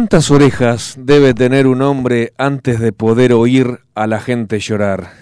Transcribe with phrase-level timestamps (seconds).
[0.00, 5.12] ¿Cuántas orejas debe tener un hombre antes de poder oír a la gente llorar?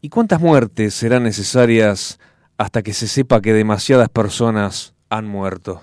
[0.00, 2.18] ¿Y cuántas muertes serán necesarias
[2.58, 5.80] hasta que se sepa que demasiadas personas han muerto?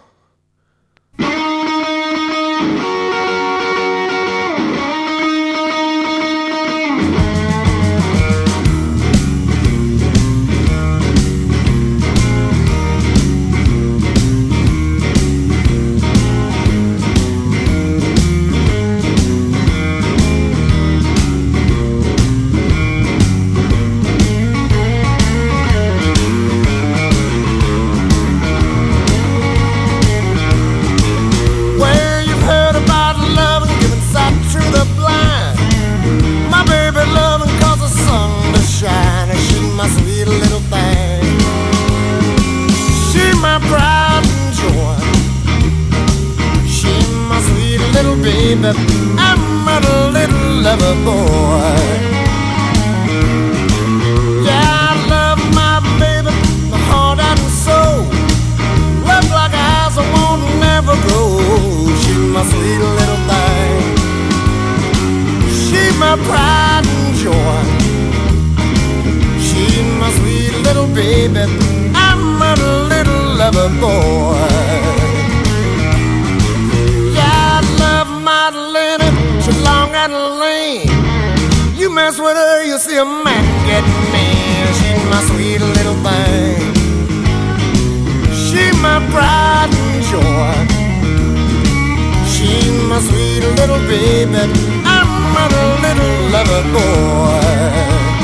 [48.62, 48.78] Baby.
[49.18, 49.80] I'm a
[50.18, 51.78] little lover boy.
[54.48, 56.34] Yeah, I love my baby,
[56.72, 58.06] my heart and soul.
[59.10, 59.54] Love like
[60.14, 61.38] won't never grow.
[62.36, 63.98] My sweet little thing.
[66.00, 67.64] My pride and joy.
[69.42, 71.42] She's my sweet little baby.
[71.96, 72.54] I'm a
[72.88, 74.57] little lover boy.
[80.12, 80.90] She's.
[81.76, 84.68] You mess with her, you see a man get mean.
[84.80, 86.74] She's my sweet little thing.
[88.34, 90.56] She my pride and joy.
[92.32, 92.50] She
[92.90, 94.44] my sweet little baby.
[94.86, 95.48] I'm a
[95.84, 98.17] little lover boy.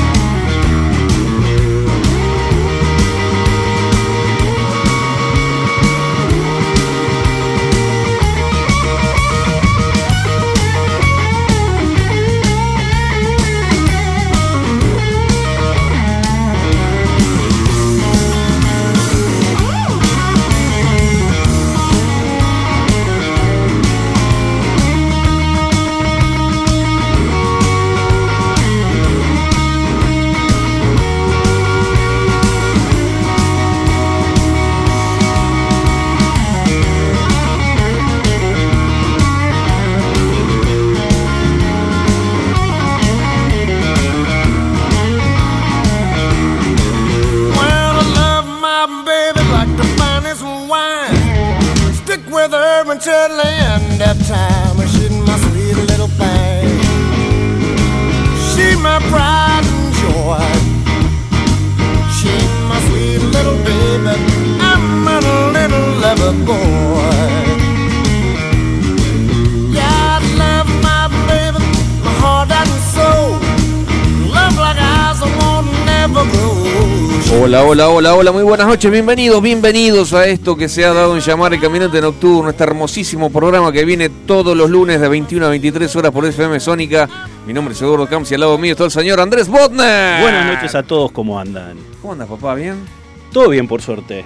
[53.28, 54.73] land of time.
[77.54, 81.14] Hola, hola, hola, hola, muy buenas noches, bienvenidos, bienvenidos a esto que se ha dado
[81.14, 85.46] en llamar el Caminante Nocturno, este hermosísimo programa que viene todos los lunes de 21
[85.46, 87.08] a 23 horas por FM Sónica.
[87.46, 90.20] Mi nombre es Eduardo Camps y al lado mío está el señor Andrés Botner.
[90.20, 91.76] Buenas noches a todos, ¿cómo andan?
[92.02, 92.56] ¿Cómo andas, papá?
[92.56, 92.74] ¿Bien?
[93.30, 94.24] Todo bien, por suerte.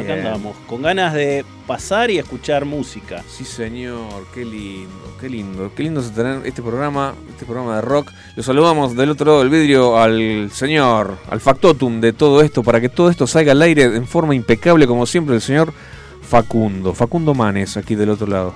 [0.00, 3.24] Acá andamos, con ganas de pasar y escuchar música.
[3.28, 7.82] Sí, señor, qué lindo, qué lindo, qué lindo es tener este programa, este programa de
[7.82, 8.12] rock.
[8.36, 12.80] Lo saludamos del otro lado del vidrio al señor, al factotum de todo esto, para
[12.80, 15.72] que todo esto salga al aire en forma impecable, como siempre, el señor
[16.22, 18.54] Facundo, Facundo Manes, aquí del otro lado.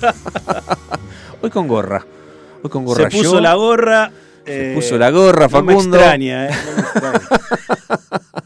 [1.42, 2.04] Hoy con gorra,
[2.62, 3.10] hoy con gorra.
[3.10, 4.10] Se puso yo, la gorra.
[4.44, 5.96] se eh, puso la gorra, no me Facundo.
[5.96, 6.50] extraña, ¿eh?
[6.64, 8.45] No me extraña.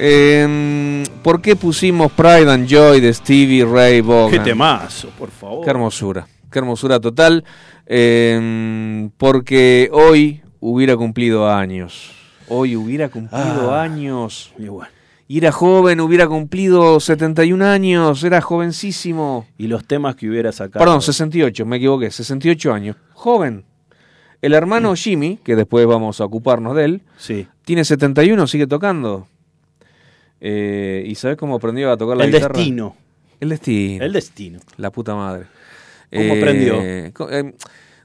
[0.00, 4.30] Eh, ¿Por qué pusimos Pride and Joy de Stevie Ray Vaughan?
[4.30, 5.64] Qué temazo, por favor.
[5.64, 7.44] Qué hermosura, qué hermosura total.
[7.90, 12.10] eh, porque hoy hubiera cumplido años.
[12.48, 13.82] Hoy hubiera cumplido Ah.
[13.82, 14.52] años.
[14.58, 14.90] Y bueno.
[15.26, 19.46] Y era joven, hubiera cumplido 71 años, era jovencísimo.
[19.58, 20.84] Y los temas que hubiera sacado.
[20.84, 22.96] Perdón, 68, me equivoqué, 68 años.
[23.14, 23.64] Joven.
[24.42, 27.46] El hermano Jimmy, que después vamos a ocuparnos de él, Sí.
[27.64, 29.26] tiene 71, sigue tocando.
[30.40, 32.54] Eh, ¿Y sabes cómo aprendió a tocar la El guitarra?
[32.54, 32.96] destino.
[33.40, 34.04] El destino.
[34.04, 34.60] El destino.
[34.76, 35.46] La puta madre.
[36.12, 36.76] ¿Cómo aprendió?
[36.80, 37.12] eh,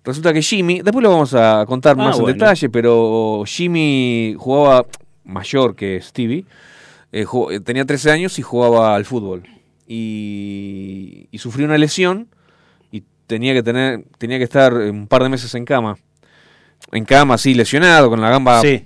[0.05, 4.85] Resulta que Jimmy, después lo vamos a contar Ah, más en detalle, pero Jimmy jugaba
[5.23, 6.45] mayor que Stevie,
[7.13, 9.43] eh, jugó- eh, tenía 13 años y jugaba al fútbol.
[9.87, 12.27] Y, y sufrió una lesión
[12.91, 15.97] y tenía que tener, tenía que estar un par de meses en cama.
[16.91, 18.85] En cama, así, lesionado, con la gamba Sí.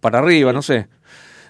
[0.00, 0.88] para arriba, no sé.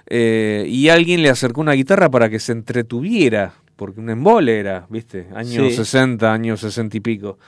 [0.09, 4.87] Eh, y alguien le acercó una guitarra para que se entretuviera, porque un embole era,
[4.89, 5.27] ¿viste?
[5.35, 5.77] Años Sí.
[5.77, 7.39] 60, años 60 y pico.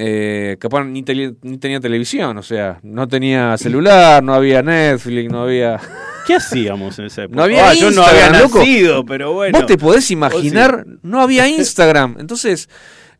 [0.00, 5.80] Eh, capaz ni, tenía televisión, o sea, no tenía celular, no había Netflix, no había...
[6.26, 7.36] ¿Qué hacíamos en esa época?
[7.36, 8.58] No había Ah, yo no había Instagram, loco.
[8.58, 9.58] nacido, pero bueno.
[9.58, 12.16] Vos te podés imaginar, no había Instagram.
[12.20, 12.68] Entonces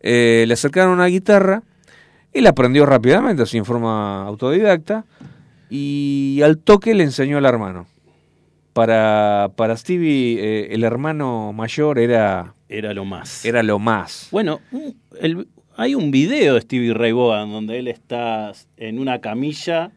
[0.00, 1.62] eh, le acercaron una guitarra,
[2.34, 5.06] él aprendió rápidamente, así en forma autodidacta,
[5.70, 7.86] y al toque le enseñó al hermano.
[8.82, 13.44] Para, para Stevie, eh, el hermano mayor era, Era lo más.
[13.44, 14.28] era lo más.
[14.30, 14.60] Bueno,
[15.20, 19.90] el- hay un video de Stevie Ray Vaughan donde él está en una camilla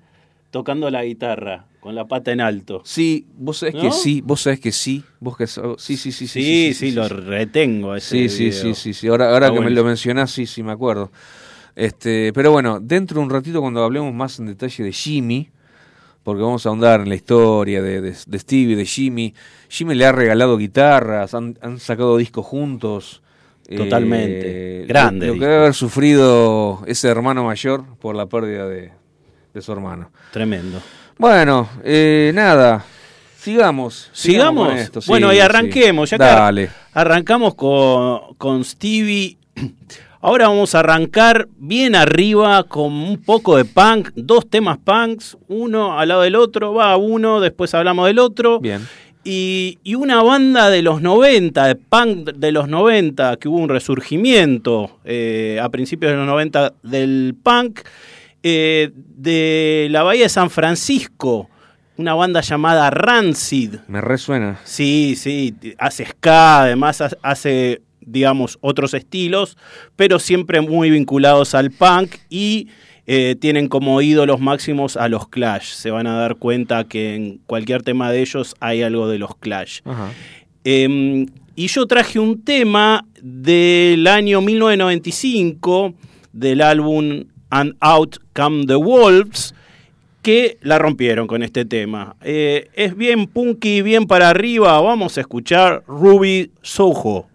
[0.50, 2.82] tocando la guitarra con la pata en alto.
[2.84, 3.82] Sí, vos sabés ¿No?
[3.82, 7.08] que sí, vos sabés que sí, vos que so- sí, sí, sí, Sí, sí, lo
[7.08, 8.64] retengo ese Sí, sí, video.
[8.64, 9.08] sí, sí, sí.
[9.10, 11.12] Ahora, ahora que me lo mencionás, sí, sí, me acuerdo.
[11.76, 15.50] Este, pero bueno, dentro de un ratito cuando hablemos más en detalle de Jimmy,
[16.24, 19.34] porque vamos a ahondar en la historia de, de, de Stevie, de Jimmy.
[19.70, 23.22] Jimmy le ha regalado guitarras, han, han sacado discos juntos.
[23.76, 24.82] Totalmente.
[24.84, 28.92] Eh, Grande Lo, lo que debe haber sufrido ese hermano mayor por la pérdida de,
[29.54, 30.12] de su hermano.
[30.32, 30.82] Tremendo.
[31.18, 32.84] Bueno, eh, nada.
[33.38, 34.10] Sigamos.
[34.12, 34.78] Sigamos.
[34.78, 36.10] esto, sí, bueno, y arranquemos.
[36.10, 36.70] Ya que Dale.
[36.94, 39.38] arrancamos con, con Stevie.
[40.24, 45.98] Ahora vamos a arrancar bien arriba con un poco de punk, dos temas punks, uno
[45.98, 48.60] al lado del otro, va uno, después hablamos del otro.
[48.60, 48.88] Bien.
[49.24, 53.70] Y, y una banda de los 90, de punk de los 90, que hubo un
[53.70, 57.82] resurgimiento eh, a principios de los 90 del punk,
[58.44, 61.50] eh, de la Bahía de San Francisco,
[61.98, 63.76] una banda llamada Rancid.
[63.88, 64.60] Me resuena.
[64.64, 69.58] Sí, sí, hace ska, además ha- hace, digamos, otros estilos,
[69.96, 72.68] pero siempre muy vinculados al punk y
[73.08, 75.74] eh, tienen como ídolos máximos a los Clash.
[75.74, 79.36] Se van a dar cuenta que en cualquier tema de ellos hay algo de los
[79.36, 79.82] Clash.
[80.64, 81.26] Eh,
[81.56, 85.94] y yo traje un tema del año 1995
[86.32, 89.54] del álbum And Out Come the Wolves
[90.22, 92.16] que la rompieron con este tema.
[92.22, 94.80] Eh, es bien punky, bien para arriba.
[94.80, 97.28] Vamos a escuchar Ruby Soho.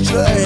[0.00, 0.45] astray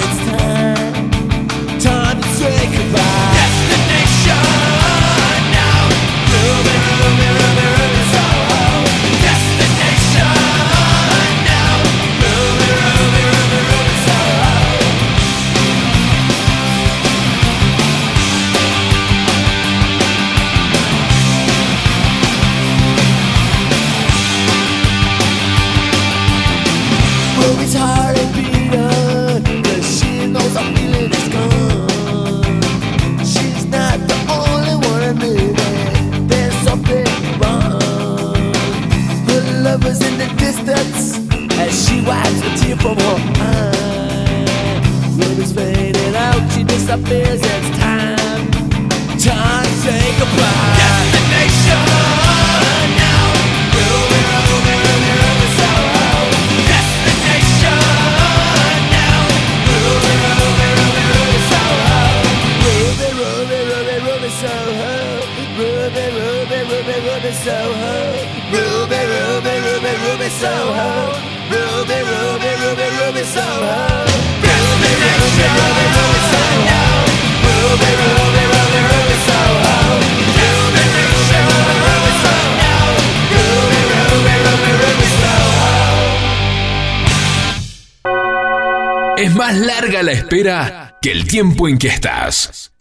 [90.11, 92.73] la espera que el tiempo en que estás.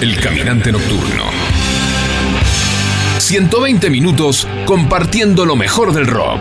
[0.00, 1.26] El caminante nocturno.
[3.18, 6.40] 120 minutos compartiendo lo mejor del rock.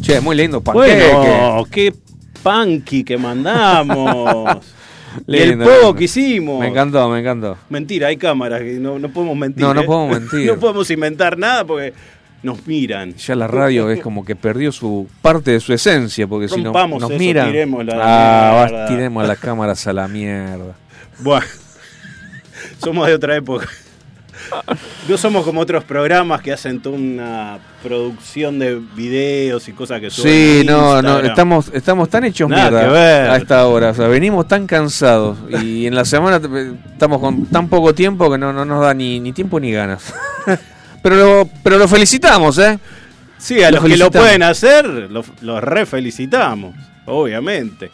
[0.00, 1.12] Che, muy lindo panqueque.
[1.12, 1.94] Bueno, qué
[2.42, 4.58] punky que mandamos.
[5.28, 5.94] el lindo.
[5.94, 6.58] que hicimos.
[6.58, 7.56] Me encantó, me encantó.
[7.68, 9.62] Mentira, hay cámaras, que no, no podemos mentir.
[9.62, 9.86] No, no ¿eh?
[9.86, 10.46] podemos mentir.
[10.52, 11.94] no podemos inventar nada porque
[12.42, 13.14] nos miran.
[13.14, 16.66] Ya la radio es como que perdió su parte de su esencia, porque si no
[16.66, 17.46] Rompamos nos eso, miran.
[17.46, 18.04] tirémosla a la
[18.62, 18.88] ah, mierda.
[18.88, 20.74] tiremos las cámaras a la mierda.
[21.22, 21.44] Bueno,
[22.82, 23.68] somos de otra época.
[25.06, 30.08] No somos como otros programas que hacen toda una producción de videos y cosas que
[30.08, 33.90] suben Sí, no, no, estamos, estamos tan hechos Nada mierda a esta hora.
[33.90, 36.40] O sea, venimos tan cansados y en la semana
[36.90, 40.14] estamos con tan poco tiempo que no, no nos da ni, ni tiempo ni ganas.
[41.02, 42.78] pero, lo, pero lo felicitamos, ¿eh?
[43.38, 46.74] Sí, a Los los que lo pueden hacer, los, los refelicitamos,
[47.06, 47.90] obviamente.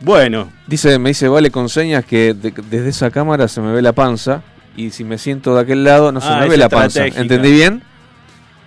[0.00, 3.80] Bueno, Dice, me dice, vale con señas que de- desde esa cámara se me ve
[3.80, 4.42] la panza
[4.76, 7.06] y si me siento de aquel lado no se Ah, me ve la panza.
[7.06, 7.82] ¿Entendí bien?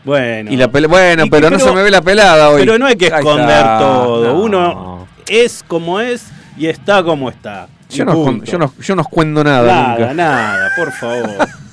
[0.03, 0.51] bueno.
[0.51, 2.61] Y la bueno, Y- pero, no se me ve la pelada hoy.
[2.61, 4.23] Pero no hay que esconder todo.
[4.33, 4.39] No.
[4.41, 6.23] Uno es como es
[6.57, 7.67] y está como está.
[7.89, 9.03] Yo no, yo, no, yo no
[9.43, 10.13] nada, Nada, nunca.
[10.13, 11.47] nada, por favor.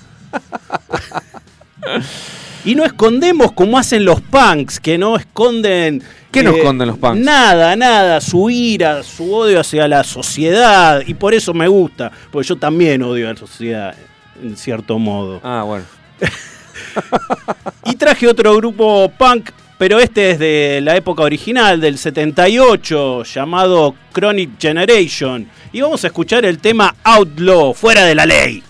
[2.64, 6.02] y no escondemos como hacen los punks, que no esconden.
[6.32, 7.18] ¿Qué no eh, esconden los punks?
[7.18, 11.02] Nada, nada, su ira, su odio hacia la sociedad.
[11.06, 13.94] Y por eso me gusta, porque yo también odio a la sociedad,
[14.42, 15.40] en cierto modo.
[15.44, 15.84] Ah, bueno.
[17.84, 23.94] Y traje otro grupo punk, pero este es de la época original, del 78, llamado
[24.12, 25.48] Chronic Generation.
[25.72, 28.62] Y vamos a escuchar el tema Outlaw, fuera de la ley.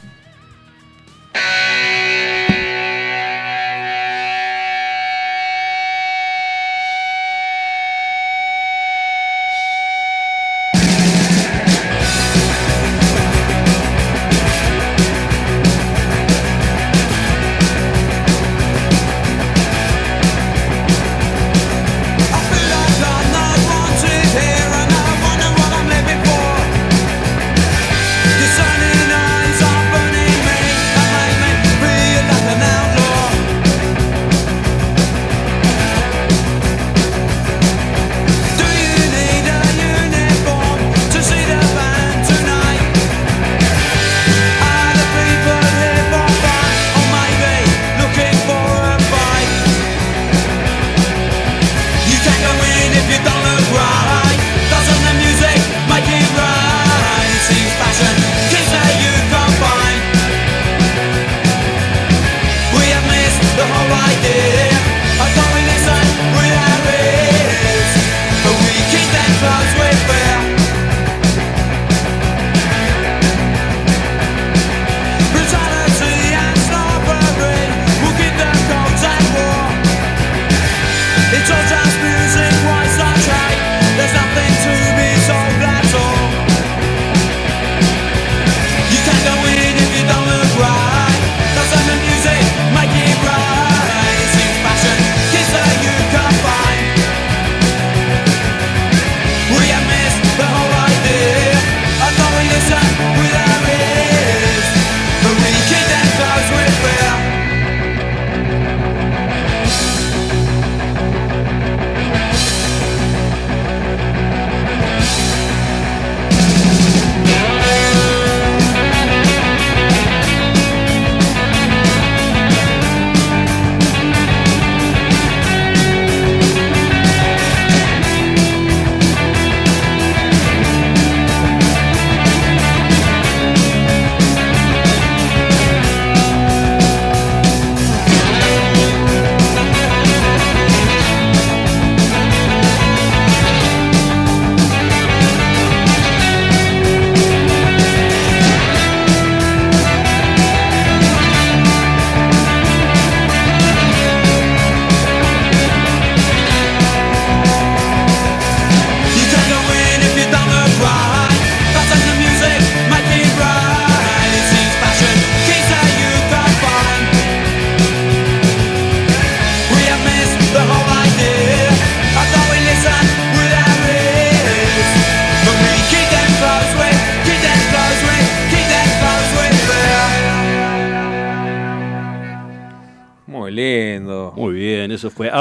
[1.36, 1.86] Música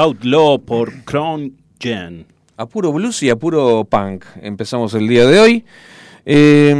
[0.06, 2.26] Outlaw por Crown Gen.
[2.56, 4.24] A puro blues y a puro punk.
[4.40, 5.64] Empezamos el día de hoy.
[6.28, 6.74] Eh,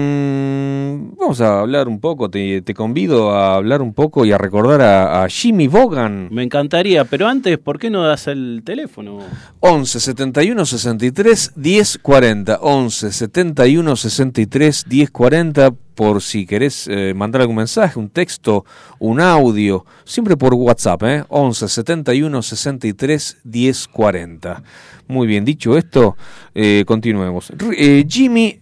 [1.16, 4.80] vamos a hablar un poco, te, te convido a hablar un poco y a recordar
[4.80, 6.28] a, a Jimmy Vaughan.
[6.32, 9.20] Me encantaría, pero antes, ¿por qué no das el teléfono?
[9.60, 12.58] 11 71 63 10 40.
[12.60, 15.70] 11 71 63 10 40.
[15.94, 18.66] Por si querés eh, mandar algún mensaje, un texto,
[18.98, 21.24] un audio, siempre por WhatsApp, ¿eh?
[21.28, 24.62] 11 71 63 10 40.
[25.08, 26.16] Muy bien, dicho esto,
[26.54, 27.50] eh, continuemos.
[27.78, 28.60] Eh, Jimmy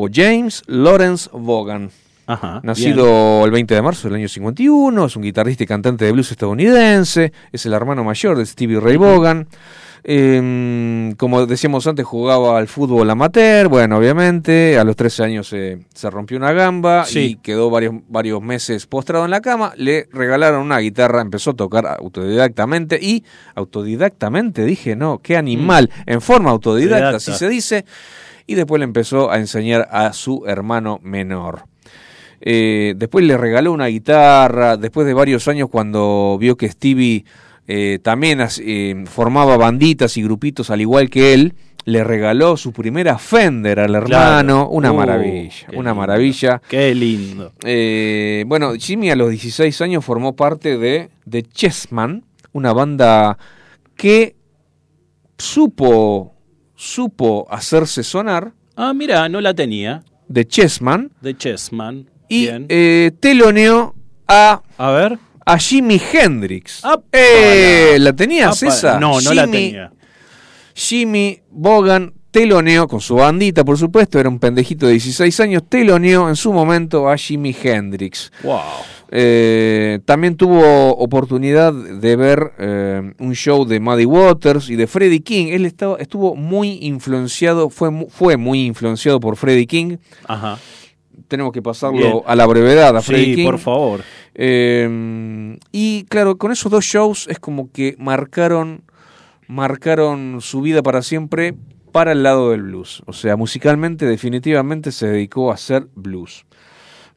[0.00, 1.90] o James Lawrence Vaughan.
[2.26, 2.60] Ajá.
[2.62, 6.30] Nacido el 20 de marzo del año 51, es un guitarrista y cantante de blues
[6.30, 9.48] estadounidense, es el hermano mayor de Stevie Ray Vaughan.
[10.04, 15.80] Eh, como decíamos antes, jugaba al fútbol amateur, bueno, obviamente, a los 13 años se-
[15.92, 17.18] se rompió una gamba Sí.
[17.20, 21.54] y quedó varios, varios meses postrado en la cama, le regalaron una guitarra, empezó a
[21.54, 23.24] tocar autodidactamente y
[23.54, 27.16] autodidactamente, dije, no, qué animal, en forma autodidacta, Autodidacta.
[27.32, 27.84] así se dice,
[28.48, 31.62] y después le empezó a enseñar a su hermano menor.
[32.40, 37.24] Eh, después le regaló una guitarra, después de varios años cuando vio que Stevie
[37.68, 43.18] eh, también eh, formaba banditas y grupitos al igual que él, le regaló su primera
[43.18, 44.08] Fender al hermano,
[44.66, 44.68] Claro.
[44.70, 45.94] una Uh, maravilla, una lindo.
[45.94, 46.62] maravilla.
[46.68, 47.52] Qué lindo.
[48.46, 53.36] Bueno, Jimmy a los 16 años formó parte de, de Chessman, una banda
[53.96, 54.36] que
[55.38, 56.34] supo,
[56.80, 60.04] supo hacerse sonar Ah, mira, no la tenía.
[60.28, 62.08] de Chessman De Chessman.
[62.28, 63.94] y eh, teloneó
[64.28, 65.18] a, a ver.
[65.44, 66.84] a Jimi Hendrix.
[66.84, 67.02] Apa.
[67.12, 68.72] Eh, ¿La tenías Apa.
[68.72, 69.00] esa?
[69.00, 69.90] No, no la tenía.
[70.74, 76.28] Jimmy Bogan teloneó con su bandita, por supuesto, era un pendejito de 16 años, teloneó
[76.28, 78.30] en su momento a Jimi Hendrix.
[78.44, 78.60] Wow.
[79.10, 85.20] Eh, también tuvo oportunidad de ver eh, un show de Muddy Waters y de Freddie
[85.22, 85.46] King.
[85.50, 89.96] Él estaba, estuvo muy influenciado, fue, fue muy influenciado por Freddie King.
[90.26, 90.58] Ajá.
[91.26, 92.20] Tenemos que pasarlo Bien.
[92.26, 93.44] a la brevedad a Freddie Sí, King.
[93.44, 94.00] por favor.
[94.34, 98.82] Eh, y claro, con esos dos shows es como que marcaron,
[99.46, 101.54] marcaron su vida para siempre
[101.92, 103.02] para el lado del blues.
[103.06, 106.44] O sea, musicalmente definitivamente se dedicó a hacer blues.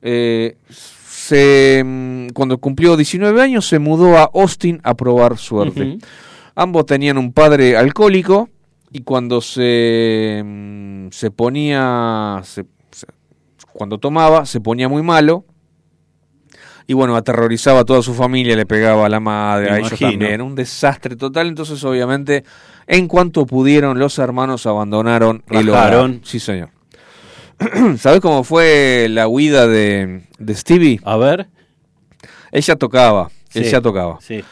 [0.02, 5.98] Eh, se, mm, cuando cumplió 19 años se mudó a Austin a probar suerte.
[6.56, 8.50] Ambos tenían un padre alcohólico
[8.92, 12.66] y cuando se, mm, se ponía, se-
[13.74, 15.46] cuando tomaba, se ponía muy malo.
[16.88, 19.92] Y bueno, aterrorizaba a toda su familia, le pegaba a la madre, Me a ellos
[19.92, 20.10] imagino.
[20.12, 20.42] también.
[20.42, 21.48] Un desastre total.
[21.48, 22.44] Entonces, obviamente,
[22.86, 25.92] en cuanto pudieron, los hermanos abandonaron el hogar.
[25.92, 26.22] Rajaron.
[26.26, 26.70] Sí, señor.
[27.98, 31.00] ¿Sabes cómo fue la huida de, de Stevie?
[31.04, 31.48] A ver.
[32.52, 33.30] Él ya tocaba.
[33.50, 33.64] Sí.
[33.64, 34.18] ya tocaba.
[34.22, 34.44] Sí.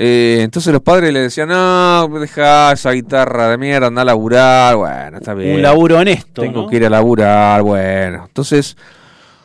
[0.00, 4.76] Eh, entonces los padres le decían, no, deja esa guitarra de mierda, anda a laburar,
[4.76, 5.56] bueno, está bien.
[5.56, 6.42] Un laburo honesto.
[6.42, 6.68] Tengo ¿no?
[6.68, 8.24] que ir a laburar, bueno.
[8.28, 8.76] Entonces,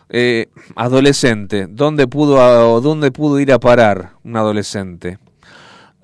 [0.10, 5.18] eh, adolescente, ¿dónde pudo, a- ¿dónde pudo ir a parar un adolescente?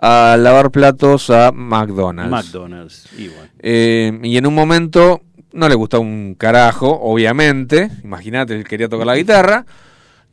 [0.01, 2.31] A lavar platos a McDonald's.
[2.31, 3.07] McDonald's.
[3.17, 3.49] Y bueno.
[3.59, 5.21] Eh, y en un momento
[5.53, 7.89] no le gustaba un carajo, obviamente.
[8.03, 9.65] Imagínate, él quería tocar la guitarra.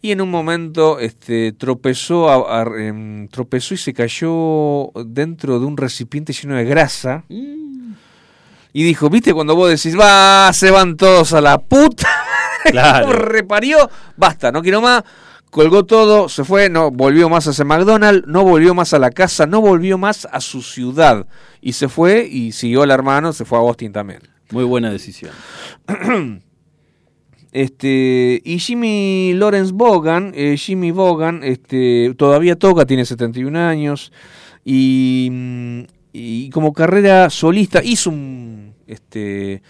[0.02, 5.66] Y en un momento este, tropezó, a- a- em, tropezó y se cayó dentro de
[5.66, 7.24] un recipiente lleno de grasa.
[8.72, 12.08] Y dijo, viste, cuando vos decís, va, se van todos a la puta.
[12.66, 13.12] Claro.
[13.12, 15.04] Reparió, basta, no quiero más.
[15.50, 19.10] Colgó todo, se fue, no volvió más a ese McDonald's, no volvió más a la
[19.10, 21.26] casa, no volvió más a su ciudad.
[21.60, 24.18] Y se fue y siguió al hermano, se fue a Austin también.
[24.52, 25.32] Muy buena decisión.
[27.52, 34.12] Este, y Jimmy Lawrence Vaughan, eh, Jimmy Vaughan, este, todavía toca, tiene 71 años,
[34.62, 35.80] y, mm,
[36.12, 39.62] y como carrera solista hizo un, este,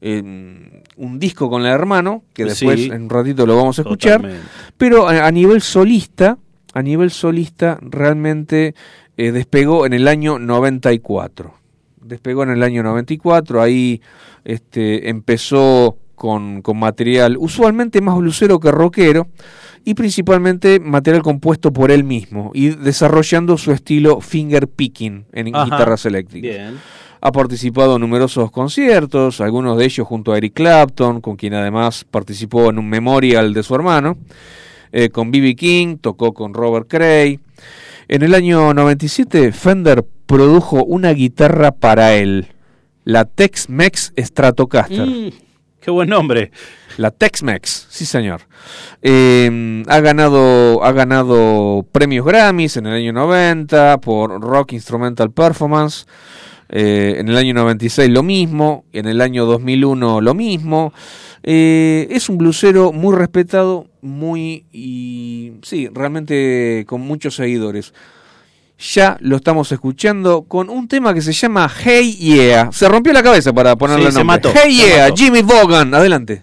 [0.00, 2.86] em, un disco con el hermano, que después Sí.
[2.92, 4.48] en un ratito lo vamos a escuchar, Totalmente.
[4.76, 6.38] pero a, a nivel solista,
[6.72, 8.76] a nivel solista realmente
[9.16, 11.54] eh, despegó en el año 94.
[12.04, 14.00] Despegó en el año 94, ahí
[14.44, 19.26] este, empezó con, con material usualmente más blusero que rockero
[19.84, 25.64] y principalmente material compuesto por él mismo y desarrollando su estilo finger picking en Ajá.
[25.64, 26.50] guitarras eléctricas.
[26.50, 26.78] Bien.
[27.20, 32.04] Ha participado en numerosos conciertos, algunos de ellos junto a Eric Clapton, con quien además
[32.10, 34.18] participó en un memorial de su hermano.
[34.92, 35.56] Eh, con B.B.
[35.56, 37.40] King, tocó con Robert Cray.
[38.08, 42.48] En el año 97, Fender produjo una guitarra para él,
[43.04, 45.06] la Tex-Mex Stratocaster.
[45.06, 45.30] Mm,
[45.84, 46.50] Qué buen nombre.
[46.96, 48.40] La Tex-Mex, sí señor.
[49.02, 56.06] Eh, ha, ganado, ha ganado premios Grammys en el año 90 por Rock Instrumental Performance.
[56.70, 58.86] Eh, en el año 96 lo mismo.
[58.94, 60.94] En el año 2001 lo mismo.
[61.46, 67.92] Eh, es un blusero muy respetado, muy y sí, realmente con muchos seguidores.
[68.94, 72.70] Ya lo estamos escuchando con un tema que se llama Hey Yeah.
[72.72, 74.36] Se rompió la cabeza para ponerle Sí, el se nombre.
[74.36, 75.16] mató, hey se Yeah, mató.
[75.16, 75.94] Jimmy Vaughan.
[75.94, 76.42] Adelante.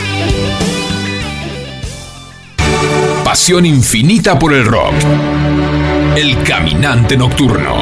[3.31, 4.91] Pasión infinita por el rock.
[6.17, 7.75] El caminante nocturno.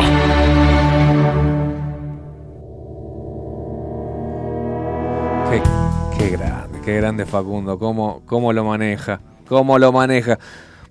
[5.50, 5.62] Qué,
[6.20, 10.38] qué grande, qué grande Facundo, cómo, cómo lo maneja, cómo lo maneja.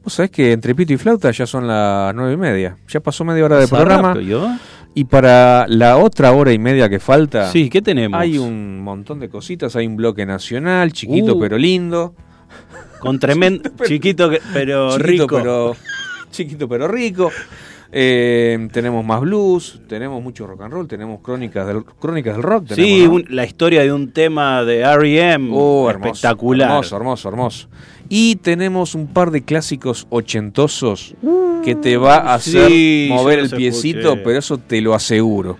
[0.03, 3.25] Vos sabés que entre pito y flauta ya son las nueve y media, ya pasó
[3.25, 4.51] media hora de programa rápido,
[4.93, 8.21] y para la otra hora y media que falta Sí, ¿qué tenemos?
[8.21, 11.39] hay un montón de cositas, hay un bloque nacional, chiquito Uh.
[11.39, 12.17] pero lindo,
[13.01, 13.71] Con tremendo.
[13.87, 15.37] chiquito, pero chiquito rico.
[15.37, 15.77] pero
[16.31, 17.31] chiquito pero rico.
[17.91, 22.65] Eh, tenemos más blues, tenemos mucho rock and roll, tenemos crónicas del, crónicas del rock.
[22.69, 23.15] Sí, tenemos, ¿no?
[23.15, 25.49] un- la historia de un tema de R.E.M.
[25.55, 26.69] Oh, espectacular.
[26.69, 27.69] Hermoso, hermoso, hermoso.
[28.11, 31.15] Y tenemos un par de clásicos ochentosos
[31.65, 34.23] que te va a hacer sí, mover el piecito, escuché.
[34.23, 35.59] pero eso te lo aseguro.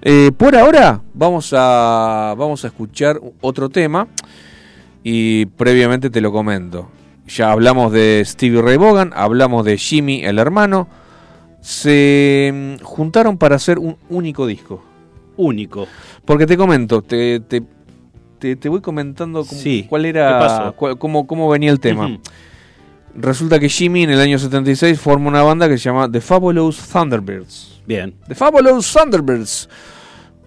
[0.00, 4.06] Eh, por ahora vamos a, vamos a escuchar otro tema
[5.02, 6.88] y previamente te lo comento.
[7.26, 10.88] Ya hablamos de Stevie Ray Vaughan, hablamos de Jimmy el hermano.
[11.60, 14.82] Se mm, juntaron para hacer un único disco.
[15.36, 15.86] Único.
[16.24, 17.62] Porque te comento, te, te,
[18.38, 22.18] te, te voy comentando cómo- Sí, cuál ¿qué era, cuál- cómo, cómo venía el tema.
[23.14, 26.78] Resulta que Jimmy en el año 76 forma una banda que se llama The Fabulous
[26.88, 27.80] Thunderbirds.
[27.86, 28.14] Bien.
[28.28, 29.68] The Fabulous Thunderbirds.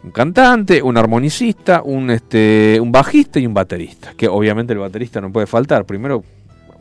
[0.03, 4.13] Un cantante, un armonicista, un, este, un bajista y un baterista.
[4.17, 5.85] Que obviamente el baterista no puede faltar.
[5.85, 6.23] Primero,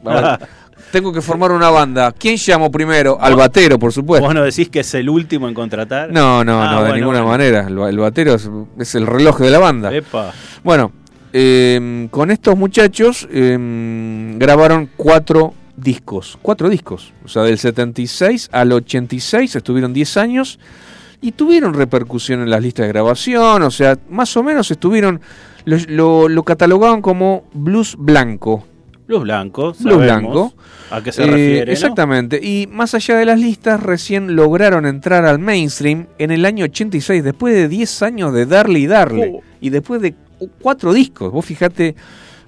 [0.02, 0.38] ver,
[0.92, 2.12] tengo que formar una banda.
[2.12, 3.18] ¿Quién llamo primero?
[3.20, 4.24] Al batero, por supuesto.
[4.26, 6.10] ¿Vos no decís que es el último en contratar?
[6.10, 7.30] No, no, Ah, no, de bueno, ninguna bueno.
[7.32, 7.66] manera.
[7.68, 9.94] El, el batero es, es el reloj de la banda.
[9.94, 10.32] Epa.
[10.64, 10.92] Bueno,
[11.34, 16.38] eh, con estos muchachos eh, grabaron cuatro discos.
[16.40, 17.12] Cuatro discos.
[17.24, 20.58] O sea, del 76 al 86 estuvieron 10 años
[21.20, 23.62] y tuvieron repercusión en las listas de grabación.
[23.62, 25.20] O sea, más o menos estuvieron.
[25.66, 28.64] Lo, lo- lo catalogaban como blues blanco.
[29.06, 29.72] Blues Blanco.
[29.80, 30.54] Blues Blanco.
[30.92, 31.66] ¿A qué se Eh, refiere?
[31.66, 31.72] no?
[31.72, 32.38] Exactamente.
[32.40, 37.24] Y más allá de las listas, recién lograron entrar al mainstream en el año 86,
[37.24, 39.32] después de 10 años de darle y darle.
[39.34, 39.40] Oh.
[39.60, 41.32] Y después de cu- cuatro discos.
[41.32, 41.96] Vos fijate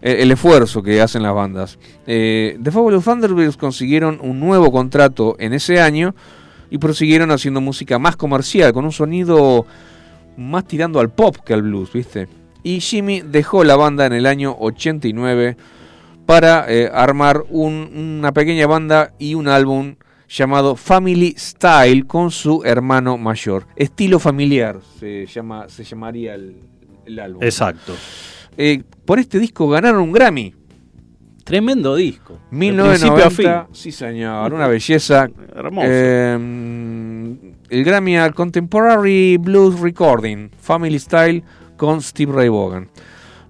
[0.01, 1.81] eh, el esfuerzo que hacen las bandas.
[2.07, 6.15] Eh, The Fabulous Thunderbirds consiguieron un nuevo contrato en ese año
[6.73, 9.67] y prosiguieron haciendo música más comercial, con un sonido
[10.39, 12.29] más tirando al pop que al blues, ¿viste?
[12.63, 15.57] Y Jimmy dejó la banda en el año 89
[16.25, 19.97] para eh, armar un- una pequeña banda y un álbum
[20.29, 23.67] llamado Family Style con su hermano mayor.
[23.77, 26.57] Estilo familiar se, llama, se llamaría el,
[27.05, 27.43] el álbum.
[27.43, 27.95] Exacto.
[28.57, 30.55] Eh, por este disco ganaron un Grammy.
[31.53, 32.39] Tremendo disco.
[32.51, 33.31] De principio a 1990.
[33.67, 33.75] fin.
[33.75, 35.29] Sí, señor, una belleza.
[35.55, 35.87] Hermoso.
[35.87, 36.33] Eh,
[37.69, 41.45] el Grammy al Contemporary Blues Recording, Family Style
[41.77, 42.89] con Steve Ray Vaughan.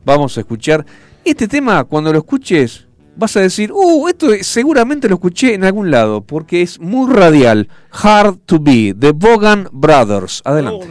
[0.04, 0.84] Vamos a escuchar
[1.24, 1.84] este tema.
[1.84, 6.62] Cuando lo escuches, vas a decir, uh, esto seguramente lo escuché en algún lado, porque
[6.62, 7.68] es muy radial.
[7.92, 10.42] Hard to Be, The Vaughan Brothers.
[10.44, 10.86] Adelante.
[10.86, 10.90] Oh,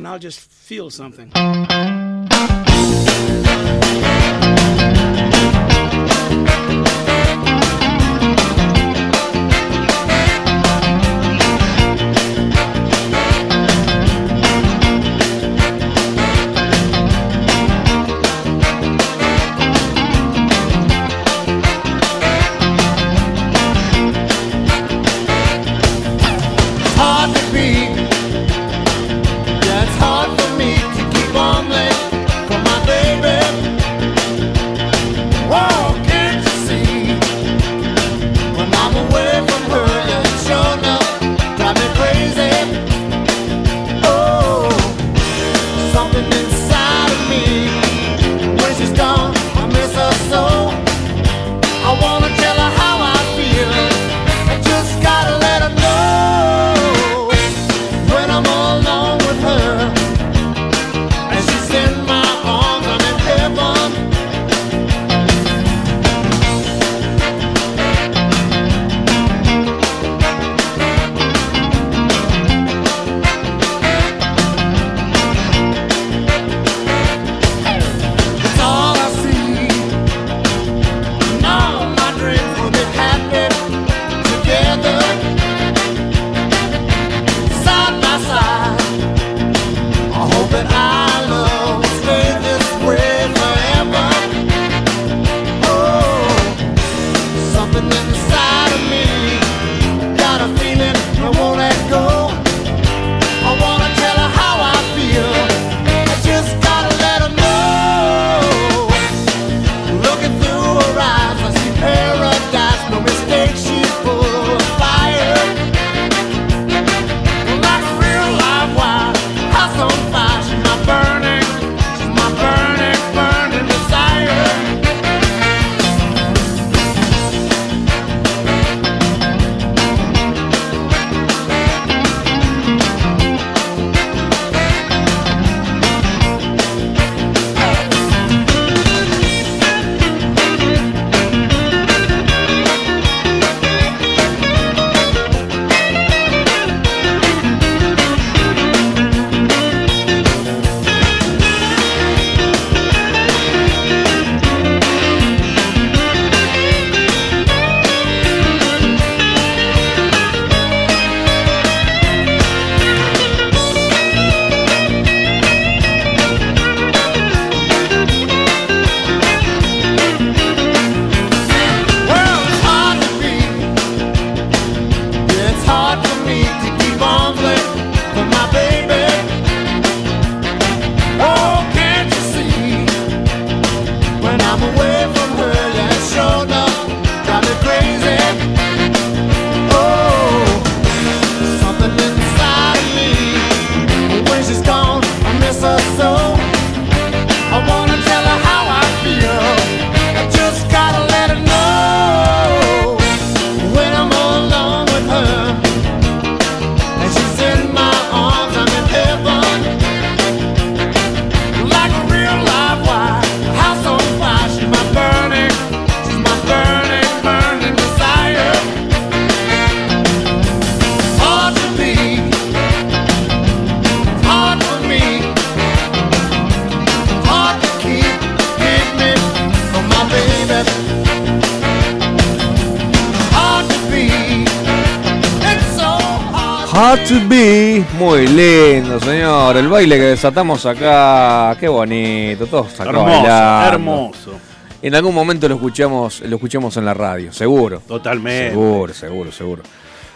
[239.81, 241.57] baile que desatamos acá.
[241.59, 242.45] Qué bonito.
[242.45, 243.67] Todos acá Hermoso, bailando.
[243.67, 244.31] hermoso.
[244.79, 247.81] En algún momento lo escuchamos, lo escuchamos en la radio, seguro.
[247.87, 248.51] Totalmente.
[248.51, 249.63] Seguro, seguro, seguro.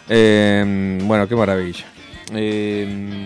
[0.07, 1.83] Eh, bueno, qué maravilla.
[2.31, 3.17] Eh,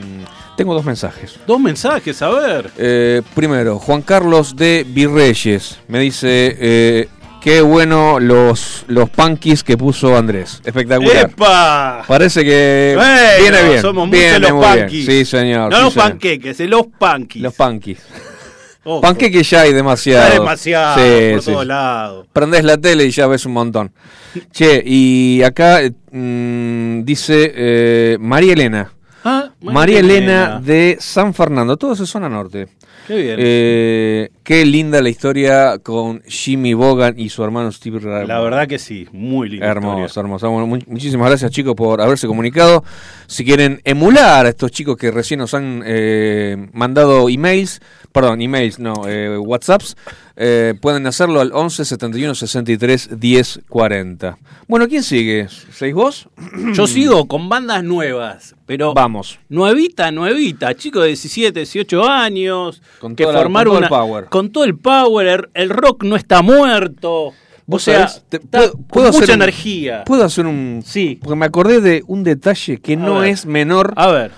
[0.56, 1.38] tengo dos mensajes.
[1.45, 2.71] Dos mensajes, a ver.
[2.78, 7.10] Eh, primero, Juan Carlos de Virreyes me dice: eh,
[7.41, 10.62] Qué bueno los, los punkis que puso Andrés.
[10.65, 11.30] Espectacular.
[11.30, 12.04] ¡Epa!
[12.06, 13.82] Parece que Bueno, viene bien.
[13.82, 15.06] somos muchos los punkis.
[15.06, 15.71] Sí, señor.
[15.71, 16.10] No sí, los señor.
[16.10, 17.41] panqueques, eh, los punkis.
[17.41, 17.99] Los punkis.
[18.84, 20.23] Ojo, Panqueques ya hay demasiado.
[20.23, 22.28] está demasiado Sí, por sí, todos lados.
[22.32, 23.91] Prendés la tele y ya ves un montón.
[24.52, 28.91] Che, y acá mm, dice eh, María Elena.
[29.23, 31.75] Ah, María Elena de San Fernando.
[31.78, 32.67] Todo es zona norte.
[33.06, 33.36] Qué bien.
[33.38, 38.25] Eh, qué linda la historia con Jimmy Bogan y su hermano Steve Ray.
[38.25, 39.63] La verdad que sí, muy lindo.
[39.63, 40.49] Hermoso, hermoso.
[40.49, 42.83] Bueno, mu- muchísimas gracias chicos por haberse comunicado.
[43.27, 47.79] Si quieren emular a estos chicos que recién nos han eh, mandado emails,
[48.12, 49.95] perdón, emails, no, eh, WhatsApps,
[50.41, 54.38] eh, pueden hacerlo al 11 71 63 10 40.
[54.67, 55.47] Bueno, ¿quién sigue?
[55.71, 56.27] ¿Seis vos?
[56.73, 59.38] Yo sigo con bandas nuevas, pero Vamos.
[59.49, 63.91] nuevita, nuevita, chicos de 17, 18 años, Con que toda la- formaron con todo el
[63.93, 64.25] una- power.
[64.39, 67.28] Con todo el power, el, rock no está muerto.
[67.28, 67.34] O
[67.65, 68.23] ¿Vos sea, sabés?
[68.30, 70.04] Te- está puedo- con hacer mucha un- energía.
[70.06, 70.82] ¿Puedo hacer un...?
[70.86, 71.19] Sí.
[71.21, 73.30] Porque me acordé de un detalle que A no ver.
[73.30, 74.32] es menor A ver,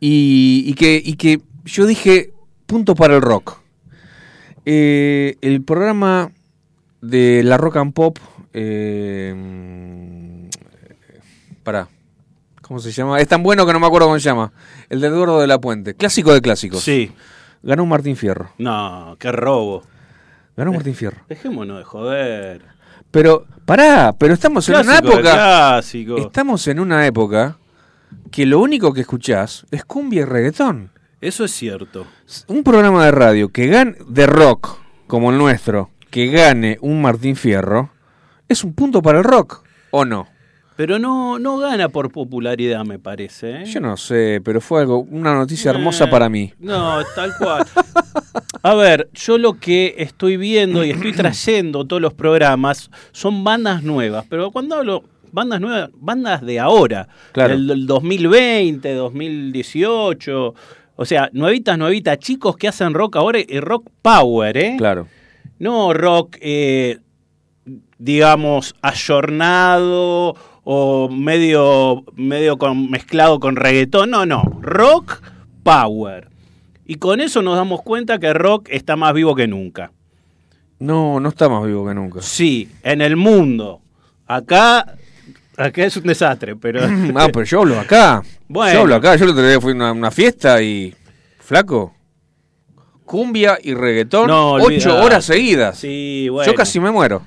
[0.00, 2.32] y, y que, y que yo dije
[2.66, 3.58] punto para el rock.
[4.66, 6.30] Eh, el programa
[7.00, 8.18] de la rock and pop,
[8.52, 9.34] eh,
[11.62, 11.88] para,
[12.62, 13.20] ¿cómo se llama?
[13.20, 14.52] Es tan bueno que no me acuerdo cómo se llama.
[14.90, 16.82] El de Eduardo de la Puente, clásico de clásicos.
[16.82, 17.10] sí.
[17.62, 18.50] Ganó Martín Fierro.
[18.58, 19.82] No, qué robo.
[20.56, 21.18] Ganó Martín Fierro.
[21.28, 22.62] Dejémonos de joder.
[23.10, 25.20] Pero, pará, pero estamos en una época.
[25.20, 26.18] Clásico.
[26.18, 27.58] Estamos en una época
[28.30, 30.90] que lo único que escuchás es cumbia y reggaetón.
[31.20, 32.06] Eso es cierto.
[32.46, 37.34] un programa de radio que gane de rock como el nuestro, que gane un Martín
[37.34, 37.90] Fierro,
[38.48, 40.28] es un punto para el rock, ¿o no?
[40.78, 43.62] Pero no, no gana por popularidad, me parece.
[43.62, 43.64] ¿eh?
[43.64, 46.52] Yo no sé, pero fue algo, una noticia hermosa Eh, para mí.
[46.60, 47.66] No, tal cual.
[48.62, 53.82] A ver, yo lo que estoy viendo y estoy trayendo todos los programas son bandas
[53.82, 57.54] nuevas, pero cuando hablo bandas nuevas, bandas de ahora, Claro.
[57.54, 60.54] del, del 2020, 2018,
[60.94, 64.74] o sea, nuevitas, nuevitas, chicos que hacen rock ahora y rock power, ¿eh?
[64.78, 65.08] Claro.
[65.58, 66.98] No rock, eh,
[67.98, 70.36] digamos, ayornado
[70.70, 74.10] o medio, medio con, mezclado con reggaetón.
[74.10, 74.42] No, no.
[74.60, 75.22] Rock
[75.62, 76.28] power.
[76.84, 79.92] Y con eso nos damos cuenta que rock está más vivo que nunca.
[80.78, 82.20] No, no está más vivo que nunca.
[82.20, 83.80] Sí, en el mundo.
[84.26, 84.94] Acá,
[85.56, 86.82] acá es un desastre, pero...
[87.16, 88.22] ah, pero yo hablo acá.
[88.46, 88.74] Bueno.
[88.74, 89.16] Yo hablo acá.
[89.16, 90.94] Yo el otro día fui a una, una fiesta y.
[91.38, 91.94] Flaco.
[93.06, 94.26] Cumbia y reggaetón.
[94.26, 95.78] No, ocho horas seguidas.
[95.78, 96.52] Sí, bueno.
[96.52, 97.22] Yo casi me muero.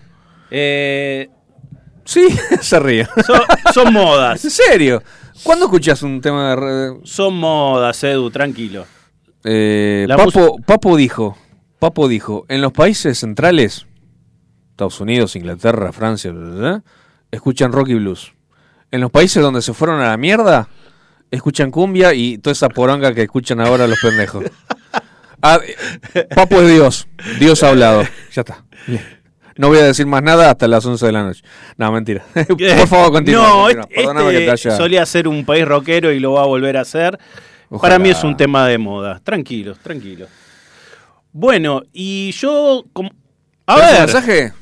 [0.51, 1.27] Eh,
[2.06, 2.28] Sí,
[2.62, 3.08] se ríe.
[3.26, 3.41] son,
[3.74, 4.43] son modas.
[4.45, 5.04] ¿En serio?
[5.43, 8.86] ¿Cuándo escuchas un tema de Son modas, Edu, tranquilo.
[9.43, 11.38] Eh, Papo, Papo dijo,
[11.80, 13.88] Papo dijo, en los países centrales,
[14.72, 16.32] Estados Unidos, Inglaterra, Francia,
[17.32, 18.34] escuchan rock y blues.
[18.91, 20.68] En los países donde se fueron a la mierda,
[21.32, 24.45] escuchan cumbia y toda esa poronga que escuchan ahora los pendejos.
[25.43, 25.60] Ah,
[26.36, 27.08] Papo es Dios,
[27.39, 28.04] Dios ha hablado.
[28.32, 28.64] Ya está.
[29.58, 31.43] No voy a decir más nada hasta las 11 de la noche.
[31.78, 32.24] No, mentira.
[32.34, 33.43] Por favor, continúa.
[33.43, 33.84] No, continúa.
[33.89, 34.78] este Perdóname que te haya...
[34.78, 37.18] solía ser un país rockero y lo va a volver a hacer.
[37.70, 37.82] Ojalá.
[37.95, 39.20] Para mí es un tema de moda.
[39.24, 40.30] Tranquilos, tranquilos.
[41.32, 42.84] Bueno, y yo...
[42.93, 43.12] como-
[43.66, 44.54] A ¿Tenés un ver, mensaje?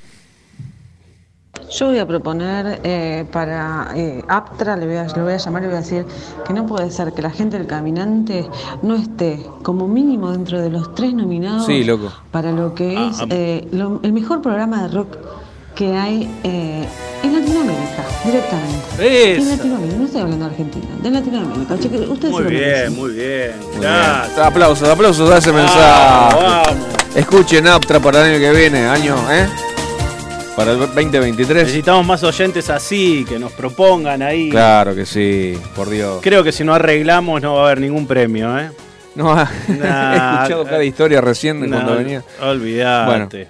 [1.72, 5.63] Yo voy a proponer eh, para eh, Aptra, le voy, a, le voy a llamar
[5.63, 6.05] y voy a decir
[6.47, 8.47] que no puede ser que la gente del caminante
[8.82, 12.11] no esté como mínimo dentro de los tres nominados Sí, loco.
[12.32, 13.26] para lo que Ah, es ah.
[13.30, 15.17] eh, lo- el mejor programa de rock
[15.76, 16.86] que hay eh,
[17.24, 19.34] en Latinoamérica, directamente.
[19.38, 19.41] Esa.
[19.41, 21.74] En Latinoamérica, no estoy hablando de Argentina, de Latinoamérica.
[21.76, 23.51] Ustedes muy bien, muy bien.
[23.74, 24.36] Muy Gracias.
[24.36, 24.45] bien.
[24.47, 25.80] Aplausos, aplausos a ese mensaje.
[25.80, 26.86] Vamos, vamos.
[27.15, 29.47] Escuchen Aptra para el año que viene, año, ¿eh?
[30.60, 31.64] Para el 2023.
[31.64, 34.49] Necesitamos más oyentes así, que nos propongan ahí.
[34.49, 36.20] Claro que sí, por Dios.
[36.22, 38.70] Creo que si no arreglamos no va a haber ningún premio, ¿eh?
[39.16, 39.34] No,
[39.70, 42.26] Nah, he escuchado cada historia recién de cuando venía.
[42.41, 43.47] Olvídate.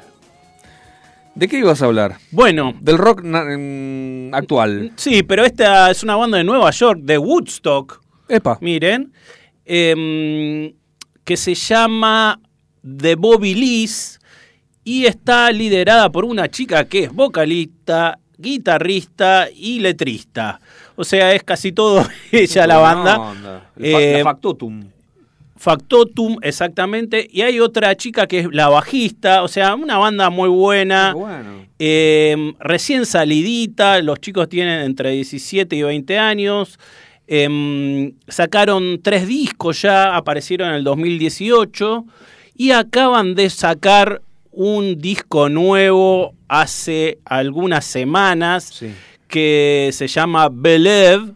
[1.33, 2.17] ¿De qué ibas a hablar?
[2.29, 4.91] Bueno, Del rock mm, actual.
[4.95, 8.03] sí, pero esta es una banda de Nueva York, de Woodstock.
[8.27, 8.59] Epa.
[8.61, 9.11] miren,
[9.65, 10.75] em,
[11.23, 12.39] que se llama
[12.83, 14.18] The Bobby Lees
[14.91, 20.59] y está liderada por una chica que es vocalista, guitarrista y letrista.
[20.95, 23.15] O sea, es casi todo ella la banda.
[23.17, 24.83] fa- Eh, la Factotum.
[25.55, 27.27] Factotum, exactamente.
[27.31, 29.43] Y hay otra chica que es la bajista.
[29.43, 31.13] O sea, una banda muy buena.
[31.13, 31.65] Bueno.
[31.77, 36.79] Eh, recién salidita, los chicos tienen entre 17 y 20 años.
[37.27, 42.05] Em, sacaron tres discos ya, aparecieron en el 2018
[42.55, 44.21] y acaban de sacar
[44.51, 48.93] un disco nuevo hace algunas semanas Sí.
[49.27, 51.33] que se llama Believe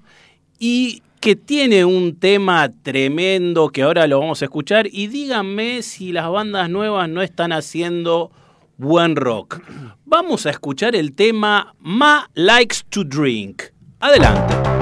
[0.60, 6.12] y que tiene un tema tremendo que ahora lo vamos a escuchar y díganme si
[6.12, 8.32] las bandas nuevas no están haciendo
[8.78, 9.62] buen rock.
[10.06, 13.64] Vamos a escuchar el tema Ma Likes to Drink.
[14.00, 14.73] Adelante.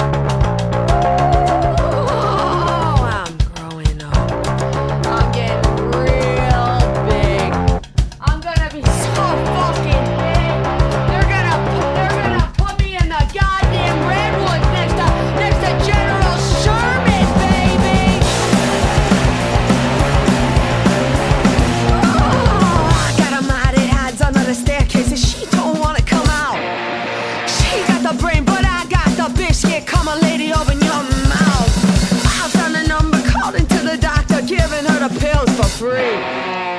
[35.78, 36.18] Free.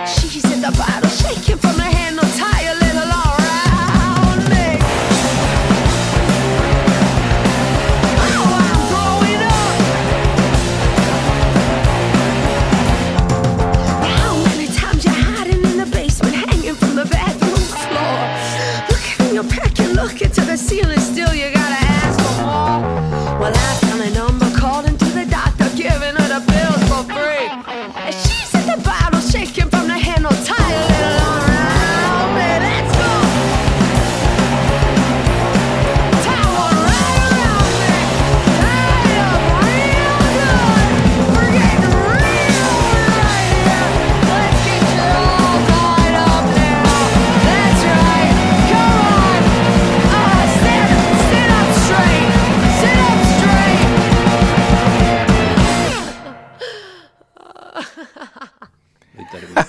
[0.07, 2.22] She's in the bottle, shaking from the handle,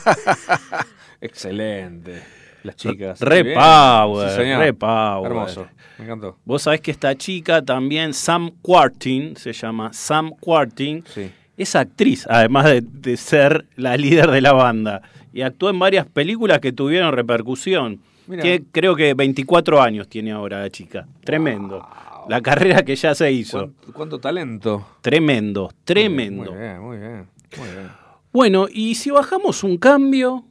[1.21, 2.21] Excelente.
[2.63, 3.19] Las chicas.
[3.19, 3.59] Re Muy bien.
[3.59, 4.59] power, Sí, señor.
[4.59, 5.31] re power.
[5.31, 5.67] Hermoso.
[5.97, 6.37] Me encantó.
[6.45, 11.29] Vos sabés que esta chica también, Sam Quartin, se llama Sam Quartin, Sí.
[11.57, 15.01] es actriz, además de, de ser la líder de la banda.
[15.33, 17.99] Y actuó en varias películas que tuvieron repercusión.
[18.27, 21.05] Tiene- creo que 24 años tiene ahora la chica.
[21.25, 21.85] Tremendo.
[22.29, 23.57] La carrera que ya se hizo.
[23.57, 24.87] ¿Cuánto, cuánto talento.
[25.01, 26.51] Tremendo, tremendo.
[26.53, 27.27] Muy bien, muy bien.
[27.57, 28.02] Muy bien.
[28.33, 30.43] Bueno, y si bajamos un cambio,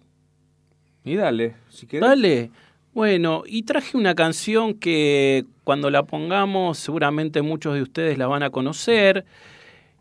[1.05, 2.09] Y dale, si querés.
[2.09, 2.51] Dale.
[2.95, 8.45] Bueno, y traje una canción que cuando la pongamos seguramente muchos de ustedes la van
[8.45, 9.25] a conocer.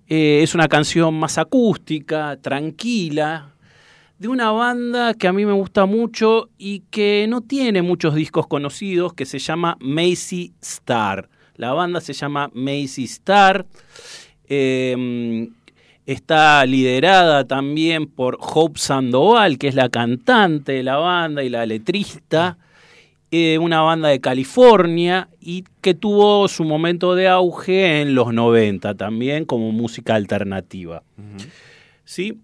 [0.08, 3.56] Eh, es una canción más acústica, tranquila,
[4.20, 8.46] de una banda que a mí me gusta mucho y que no tiene muchos discos
[8.46, 11.30] conocidos, que se llama Macy Star.
[11.56, 13.66] La banda se llama Macy Star.
[14.48, 15.48] Eh,
[16.12, 21.66] está liderada también por Hope Sandoval, que es la cantante de la banda y la
[21.66, 22.57] letrista.
[23.34, 28.95] Eh, una banda de California y que tuvo su momento de auge en los 90
[28.95, 31.01] también como música alternativa.
[32.03, 32.39] ¿Sí?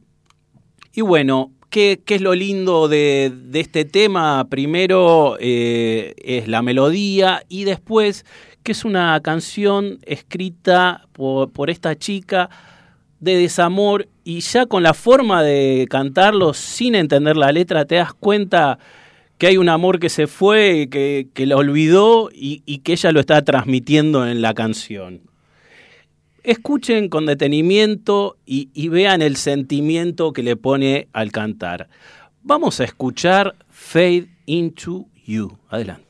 [0.94, 4.48] Y bueno, ¿qué, qué es lo lindo de, este tema?
[4.50, 8.26] Primero eh, es la melodía y después
[8.64, 12.50] que es una canción escrita por esta chica
[13.20, 18.14] de desamor y ya con la forma de cantarlo sin entender la letra te das
[18.14, 18.80] cuenta
[19.38, 23.12] que hay un amor que se fue, que, que la olvidó y, y que ella
[23.12, 25.22] lo está transmitiendo en la canción
[26.48, 31.90] escuchen con detenimiento y, y vean el sentimiento que le pone al cantar.
[32.42, 35.58] Vamos a escuchar Fade into You.
[35.70, 36.07] Adelante.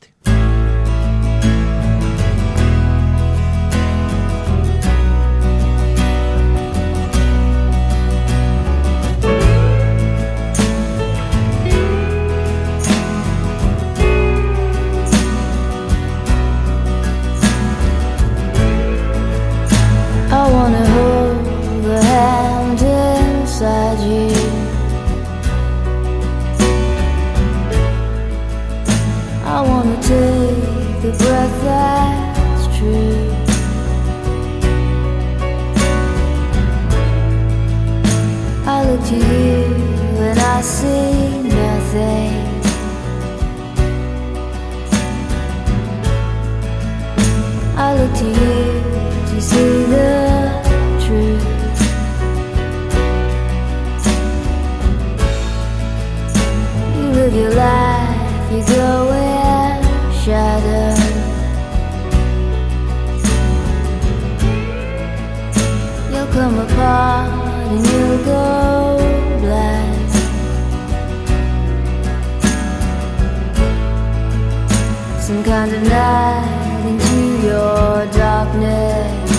[75.48, 79.30] Kind of night into your darkness.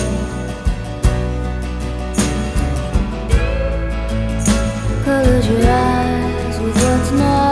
[5.04, 7.49] Close your eyes with what's not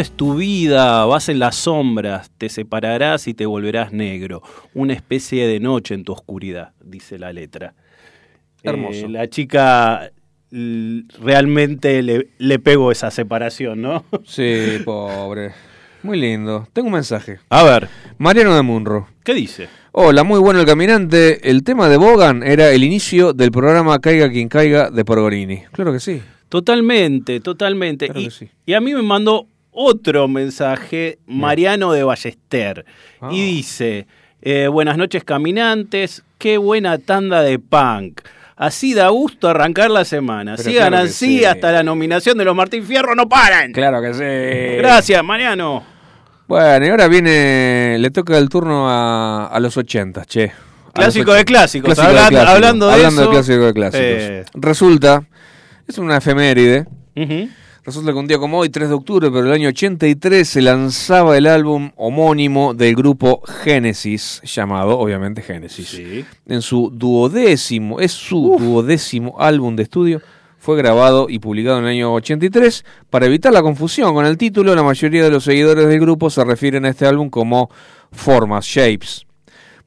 [0.00, 4.40] Vives tu vida, vas en las sombras, te separarás y te volverás negro.
[4.72, 7.74] Una especie de noche en tu oscuridad, dice la letra.
[8.62, 9.04] Hermoso.
[9.04, 10.10] Eh, la chica
[10.50, 14.06] realmente le, le pegó esa separación, ¿no?
[14.24, 15.52] Sí, pobre.
[16.02, 16.66] Muy lindo.
[16.72, 17.40] Tengo un mensaje.
[17.50, 19.06] A ver, Mariano de Munro.
[19.22, 19.68] ¿qué dice?
[19.92, 21.50] Hola, muy bueno el caminante.
[21.50, 25.64] El tema de Bogan era el inicio del programa Caiga quien caiga de Porgorini.
[25.72, 26.22] Claro que sí.
[26.48, 28.06] Totalmente, totalmente.
[28.06, 28.48] Claro y, que sí.
[28.64, 32.84] y a mí me mandó otro mensaje, Mariano de Ballester,
[33.20, 33.28] Ah.
[33.32, 34.06] y dice,
[34.42, 38.20] eh, buenas noches caminantes, qué buena tanda de punk.
[38.56, 40.54] Así da gusto arrancar la semana.
[40.56, 41.44] Pero Sigan claro así sí.
[41.46, 43.72] hasta la nominación de los Martín Fierro, no paran.
[43.72, 44.76] Claro que sí.
[44.76, 45.82] Gracias, Mariano.
[46.46, 50.52] Bueno, y ahora viene, le toca el turno a, a los 80, che.
[50.92, 51.44] Clásico de 80.
[51.44, 51.94] clásicos.
[51.94, 52.46] Clásico de clásicos.
[52.48, 54.04] hablando de Hablando eso, clásico de clásicos.
[54.04, 54.44] eh.
[54.54, 55.22] Resulta,
[55.86, 56.86] es una efeméride.
[57.16, 57.48] Ujú.
[57.84, 61.36] Resulta que un día como hoy, 3 de octubre, pero el año 83, se lanzaba
[61.38, 65.88] el álbum homónimo del grupo Genesis, llamado obviamente Genesis.
[65.88, 66.24] Sí.
[66.46, 70.20] En su duodécimo, es su duodécimo álbum de estudio
[70.60, 72.84] fue grabado y publicado en el año 83.
[73.08, 76.44] Para evitar la confusión con el título, la mayoría de los seguidores del grupo se
[76.44, 77.70] refieren a este álbum como
[78.12, 79.26] Formas, Shapes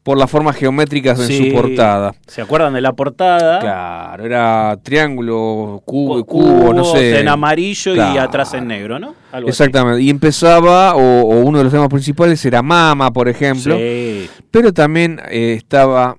[0.04, 1.50] por las formas geométricas sí.
[1.50, 2.14] su portada.
[2.28, 3.60] ¿Se acuerdan de la portada?
[3.60, 7.22] Claro, era triángulo, cubo, cubo, cubo no sé.
[7.22, 9.16] En amarillo y atrás en negro, ¿no?
[9.46, 10.02] Exactamente.
[10.02, 13.78] Y empezaba, o, o, uno de los temas principales era Mama, por ejemplo.
[13.78, 14.30] Sí.
[14.52, 16.18] Pero también eh, estaba,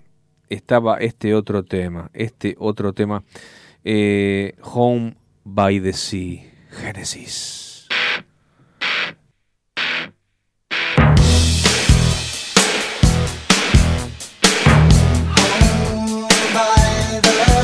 [0.48, 3.22] estaba este otro tema, este otro tema,
[3.84, 5.14] eh, Home
[5.44, 7.63] by the Sea, Génesis.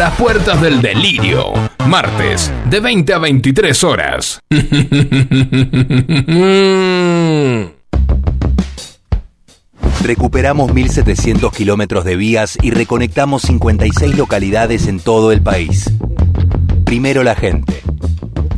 [0.00, 1.52] las puertas del delirio,
[1.86, 4.40] martes, de 20 a 23 horas.
[10.02, 15.92] Recuperamos 1.700 kilómetros de vías y reconectamos 56 localidades en todo el país.
[16.86, 17.82] Primero la gente.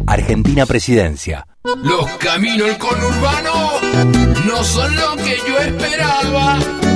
[0.06, 1.48] Argentina Presidencia.
[1.82, 3.72] Los caminos del conurbano
[4.46, 6.60] no son lo que yo esperaba,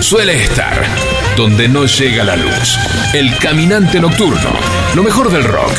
[0.00, 0.84] Suele estar
[1.36, 2.78] donde no llega la luz.
[3.12, 4.50] El caminante nocturno.
[4.94, 5.72] Lo mejor del rock.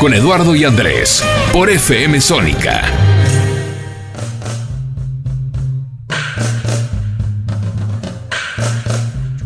[0.00, 1.22] Con Eduardo y Andrés.
[1.52, 2.82] Por FM Sónica.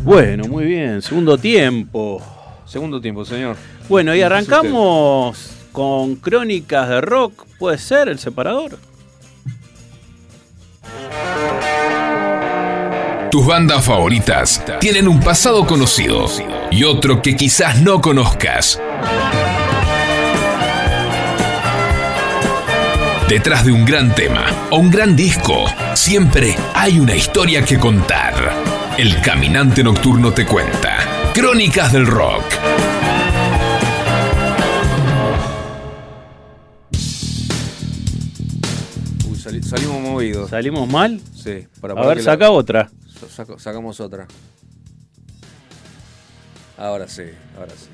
[0.05, 1.03] Bueno, muy bien.
[1.03, 2.23] Segundo tiempo.
[2.67, 3.57] Segundo tiempo, señor.
[3.89, 7.45] Bueno, y arrancamos con crónicas de rock.
[7.59, 8.79] ¿Puede ser el separador?
[13.31, 16.27] Tus bandas favoritas tienen un pasado conocido
[16.71, 18.81] y otro que quizás no conozcas.
[23.29, 28.35] Detrás de un gran tema o un gran disco, siempre hay una historia que contar.
[28.97, 30.97] El Caminante Nocturno te cuenta.
[31.35, 32.45] Crónicas del Rock.
[39.31, 40.51] Uy, sali- salimos movidos.
[40.51, 41.21] ¿Salimos mal?
[41.35, 41.67] Sí.
[41.81, 42.91] Para A ver, que la- saca otra.
[43.27, 44.27] Saco- sacamos otra.
[46.77, 47.25] Ahora sí,
[47.59, 47.89] ahora sí.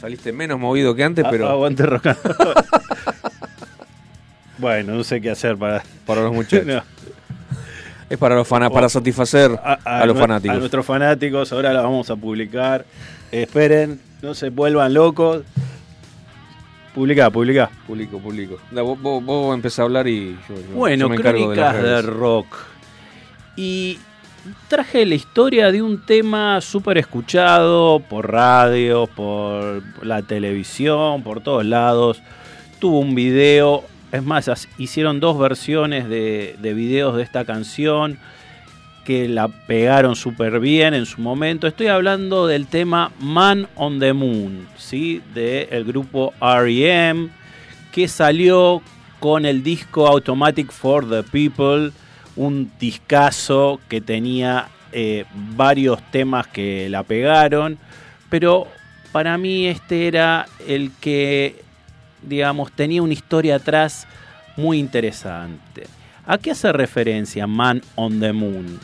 [0.00, 1.84] Saliste menos movido que antes, pero Aguante
[4.58, 5.82] bueno, no sé qué hacer para.
[6.06, 6.66] para los muchachos.
[6.66, 6.82] No.
[8.08, 10.56] Es para los fana- para satisfacer a, los fanáticos.
[10.56, 12.84] A nuestros fanáticos, ahora la vamos a publicar.
[13.32, 15.42] Esperen, no se vuelvan locos.
[16.94, 17.70] Publicá, publicá.
[17.86, 18.58] Publico, publico.
[18.70, 21.82] Vos, vos, vos empezás a hablar y yo, Bueno, yo me encargo de las crónicas
[21.82, 22.04] de, redes.
[22.04, 22.46] rock.
[23.56, 23.98] Y
[24.68, 31.64] traje la historia de un tema súper escuchado por radio, por la televisión, por todos
[31.64, 32.22] lados.
[32.78, 38.18] Tuvo un video, es más, hicieron dos versiones de, de videos de esta canción
[39.04, 41.66] que la pegaron súper bien en su momento.
[41.66, 45.20] Estoy hablando del tema Man on the Moon, ¿sí?
[45.34, 47.28] del grupo REM,
[47.92, 48.82] que salió
[49.20, 51.92] con el disco Automatic for the People,
[52.36, 55.24] un discazo que tenía eh,
[55.56, 57.78] varios temas que la pegaron,
[58.28, 58.68] pero
[59.12, 61.62] para mí este era el que,
[62.22, 64.06] digamos, tenía una historia atrás
[64.56, 65.86] muy interesante.
[66.26, 68.78] ¿A qué hace referencia Man on the Moon?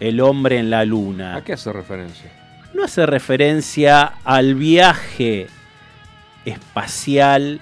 [0.00, 1.36] El hombre en la luna.
[1.36, 2.30] ¿A qué hace referencia?
[2.74, 5.46] No hace referencia al viaje
[6.44, 7.60] espacial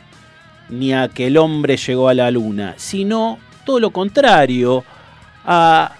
[0.68, 4.84] ni a que el hombre llegó a la luna, sino todo lo contrario,
[5.44, 5.92] a,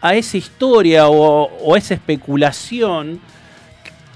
[0.00, 3.20] a esa historia o, o esa especulación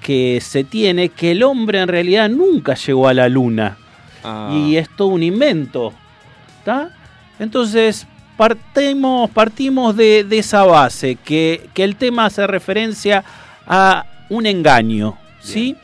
[0.01, 3.76] que se tiene que el hombre en realidad nunca llegó a la luna
[4.24, 5.93] Ah, y es todo un invento.
[6.64, 6.91] ¿tá?
[7.39, 8.07] Entonces
[8.37, 13.24] partimos, partimos de, de esa base, que, que el tema hace referencia
[13.66, 15.76] a un engaño, ¿sí?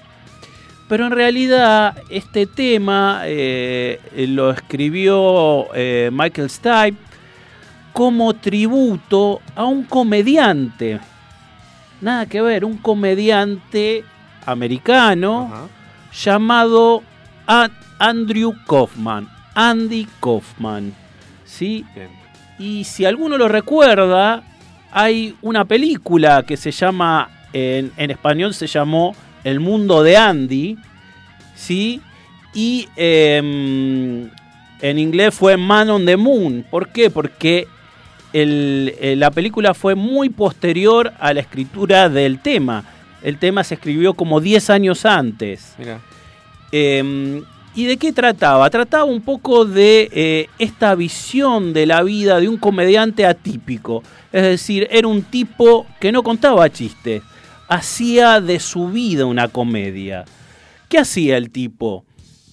[0.88, 6.98] Pero en realidad este tema eh, lo escribió eh, Michael Stipe
[7.94, 11.00] como tributo a un comediante.
[12.02, 14.04] Nada que ver, un comediante
[14.44, 15.68] americano
[16.12, 17.02] llamado
[17.46, 19.26] A- Andrew Kaufman.
[19.54, 20.92] Andy Kaufman.
[21.46, 21.84] ¿Sí?
[22.58, 24.42] Y si alguno lo recuerda,
[24.90, 29.14] hay una película que se llama, en, en español se llamó
[29.44, 30.76] El mundo de Andy,
[31.54, 32.00] ¿sí?
[32.52, 34.28] Y em,
[34.80, 36.64] en inglés fue Man on the Moon.
[36.68, 37.08] ¿Por qué?
[37.10, 37.66] Porque
[38.34, 42.84] el- eh, la película fue muy posterior a la escritura del tema.
[43.22, 45.74] El tema se escribió como 10 años antes.
[45.78, 46.00] Mira.
[46.72, 47.42] Eh,
[47.76, 48.68] ¿Y de qué trataba?
[48.70, 54.02] Trataba un poco de eh, esta visión de la vida de un comediante atípico.
[54.32, 57.22] Es decir, era un tipo que no contaba chistes,
[57.68, 60.24] hacía de su vida una comedia.
[60.88, 62.04] ¿Qué hacía el tipo?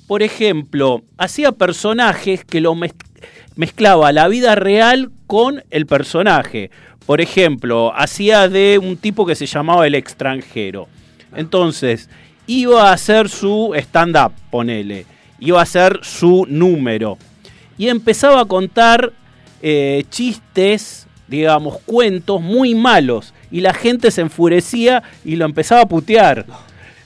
[0.08, 2.96] Por ejemplo, hacía personajes que lo mez-
[3.56, 6.72] mezclaba la vida real con el personaje.
[7.06, 10.90] Por ejemplo, hacía de un tipo que se llamaba el extranjero.
[11.34, 12.10] Entonces,
[12.48, 15.06] iba a hacer su stand-up, ponele.
[15.40, 17.18] Iba a hacer su número.
[17.78, 19.14] Y empezaba a contar
[19.62, 23.34] eh, chistes, digamos, cuentos muy malos.
[23.50, 26.46] Y la gente se enfurecía y lo empezaba a putear.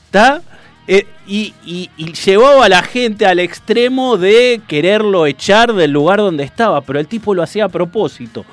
[0.05, 0.41] ¿Está?
[0.87, 6.19] Eh, y, y- y llevaba a la gente al extremo de quererlo echar del lugar
[6.19, 6.81] donde estaba.
[6.81, 8.45] Pero el tipo lo hacía a propósito.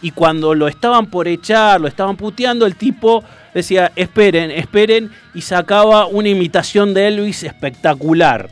[0.00, 3.24] Y cuando lo estaban por echar, lo estaban puteando, el tipo
[3.54, 8.50] decía, esperen, esperen, y sacaba una imitación de Elvis espectacular.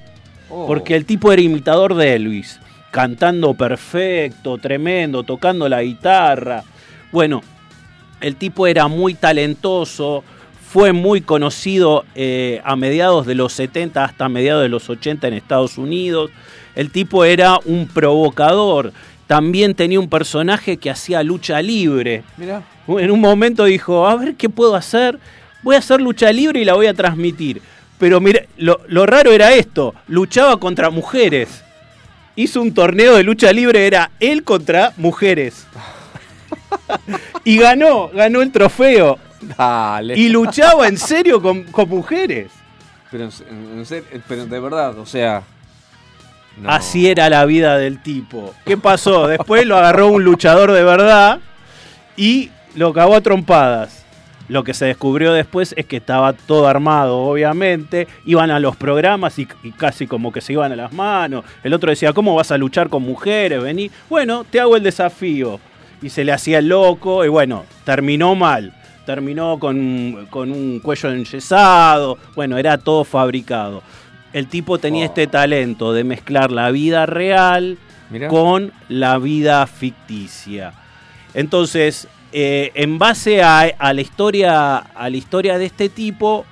[0.48, 2.58] Porque el tipo era imitador de Elvis,
[2.90, 6.62] cantando perfecto, tremendo, tocando la guitarra.
[7.10, 7.42] Bueno,
[8.20, 10.24] el tipo era muy talentoso,
[10.72, 15.34] fue muy conocido eh, a mediados de los 70 hasta mediados de los 80 en
[15.34, 16.30] Estados Unidos.
[16.74, 18.94] El tipo era un provocador.
[19.26, 22.24] También tenía un personaje que hacía lucha libre.
[22.38, 22.62] Mira.
[22.88, 25.18] En un momento dijo, a ver qué puedo hacer.
[25.62, 27.60] Voy a hacer lucha libre y la voy a transmitir.
[27.98, 29.94] Pero mira, lo, lo raro era esto.
[30.08, 31.62] Luchaba contra mujeres.
[32.34, 35.66] Hizo un torneo de lucha libre, era él contra mujeres.
[37.44, 39.18] y ganó, ganó el trofeo.
[39.56, 40.18] Dale.
[40.18, 42.50] Y luchaba en serio con, con mujeres.
[43.10, 45.42] Pero, en- en serio, pero de verdad, o sea.
[46.56, 46.70] no.
[46.70, 48.54] Así era la vida del tipo.
[48.64, 49.26] ¿Qué pasó?
[49.26, 51.40] Después lo agarró un luchador de verdad
[52.16, 53.98] y lo cagó a trompadas.
[54.48, 58.06] Lo que se descubrió después es que estaba todo armado, obviamente.
[58.26, 61.44] Iban a los programas y, y casi como que se iban a las manos.
[61.62, 63.62] El otro decía, ¿cómo vas a luchar con mujeres?
[63.62, 63.90] Vení.
[64.10, 65.58] Bueno, te hago el desafío.
[66.02, 68.74] Y se le hacía el loco y bueno, terminó mal.
[69.06, 72.18] Terminó con, con un cuello enyesado.
[72.34, 73.82] Bueno, era todo fabricado.
[74.32, 77.78] El tipo tenía este talento de mezclar la vida real
[78.10, 78.28] Mirá.
[78.28, 80.72] con la vida ficticia.
[81.34, 86.46] Entonces, eh, en base a, a la historia, a la historia de este tipo,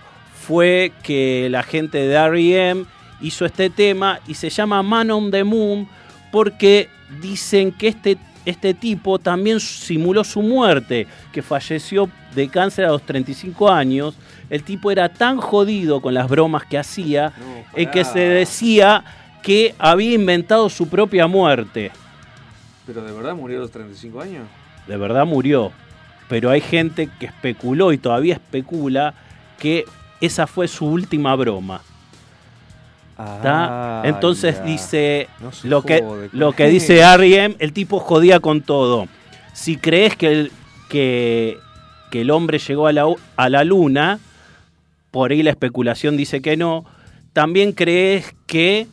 [0.51, 2.85] fue que la gente de R.E.M.
[3.21, 5.87] hizo este tema y se llama Man on the Moon
[6.33, 6.89] porque
[7.21, 13.03] dicen que este este tipo también simuló su muerte, que falleció de cáncer a los
[13.03, 14.17] 35 años.
[14.49, 17.33] El tipo era tan jodido con las bromas que hacía,
[17.75, 19.05] eh, que se decía
[19.43, 21.91] que había inventado su propia muerte.
[22.87, 24.45] ¿Pero de verdad murió a los 35 años?
[24.87, 25.73] De verdad murió.
[26.29, 29.15] Pero hay gente que especuló y todavía especula
[29.59, 29.85] que
[30.21, 31.83] esa fue su última broma.
[33.23, 34.63] Ah, Entonces ya.
[34.65, 37.01] dice No lo que, lo que dice.
[37.01, 39.07] R.E.M., el tipo jodía con todo.
[39.53, 40.53] Si crees que el,
[40.89, 41.59] que,
[42.11, 43.07] que el hombre llegó a la,
[43.37, 44.19] a la luna,
[45.11, 46.85] por ahí la especulación dice que no.
[47.33, 48.87] También crees que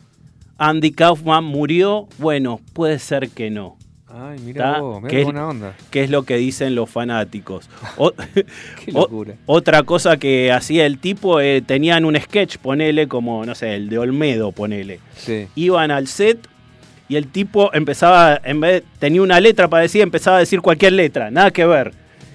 [0.58, 3.77] Andy Kaufman murió, bueno, puede ser que no.
[4.20, 5.74] Ay, mira vos, mirá Que qué es- onda.
[5.90, 7.68] que es lo que dicen los fanáticos.
[7.96, 8.12] O-
[8.84, 9.34] Qué locura.
[9.46, 13.74] o- otra cosa que hacía el tipo, eh, tenían un sketch, ponele como, no sé,
[13.76, 15.00] el de Olmedo, ponele.
[15.16, 15.46] Sí.
[15.54, 16.38] Iban al set
[17.08, 20.92] y el tipo empezaba, en vez tenía una letra para decir, empezaba a decir cualquier
[20.94, 21.92] letra, nada que ver.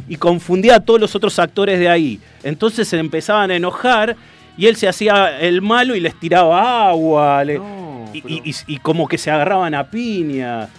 [0.07, 2.19] Y confundía a todos los otros actores de ahí.
[2.43, 4.15] Entonces se empezaban a enojar
[4.57, 7.43] y él se hacía el malo y les tiraba agua.
[7.43, 7.59] le-
[8.13, 10.69] y, y- y- y como que se agarraban a piña.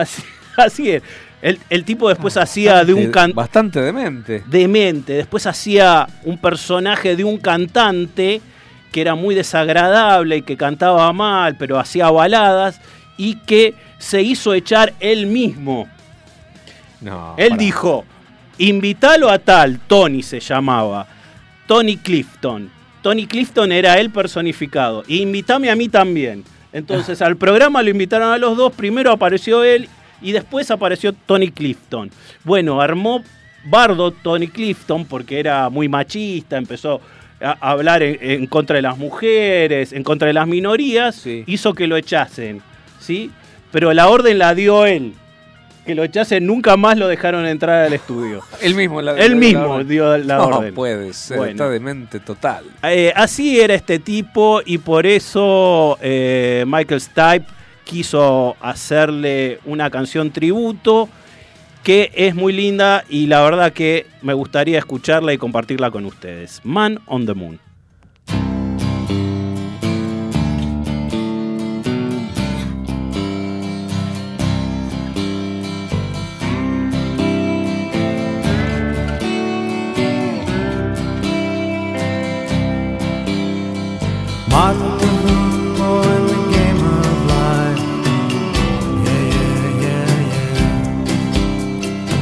[0.00, 0.22] Así,
[0.56, 1.02] así es.
[1.42, 4.42] El, el tipo después hacía de un can- Bastante demente.
[4.46, 5.12] demente.
[5.14, 8.40] Después hacía un personaje de un cantante
[8.90, 12.80] que era muy desagradable y que cantaba mal, pero hacía baladas
[13.18, 15.86] y que se hizo echar él mismo.
[17.00, 17.34] No.
[17.36, 18.04] él dijo,
[18.58, 21.06] invítalo a tal, Tony se llamaba,
[21.66, 22.70] Tony Clifton.
[23.02, 25.04] Tony Clifton era él personificado.
[25.06, 26.42] Invítame a mí también.
[26.76, 28.70] Entonces al programa lo invitaron a los dos.
[28.70, 29.88] Primero apareció él
[30.20, 32.10] y después apareció Tony Clifton.
[32.44, 33.22] Bueno, armó
[33.64, 37.00] bardo Tony Clifton porque era muy machista, empezó
[37.40, 41.86] a hablar en, en contra de las mujeres, en contra de las minorías, hizo que
[41.86, 42.60] lo echasen,
[43.00, 43.30] ¿sí?
[43.72, 45.14] Pero la orden la dio él.
[45.86, 48.42] Que lo echasen, nunca más lo dejaron entrar al estudio.
[48.60, 50.74] Él mismo la- Él la- mismo la- dio la no orden.
[50.74, 51.52] puede ser, Bueno.
[51.52, 52.64] está demente total.
[52.82, 57.46] Eh, así era este tipo y por eso eh, Michael Stipe
[57.84, 61.08] quiso hacerle una canción tributo
[61.84, 66.60] que es muy linda y la verdad que me gustaría escucharla y compartirla con ustedes.
[66.64, 67.60] Man on the Moon.
[84.56, 87.84] Martin Luther in the game of life.
[89.04, 90.08] Yeah, yeah, yeah,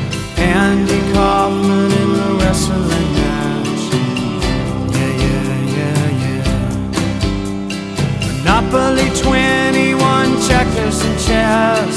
[0.03, 0.53] yeah.
[0.59, 3.83] Andy Kaufman in the wrestling match.
[4.97, 6.47] Yeah, yeah, yeah, yeah.
[8.43, 11.97] Monopoly 21 checkers and chess.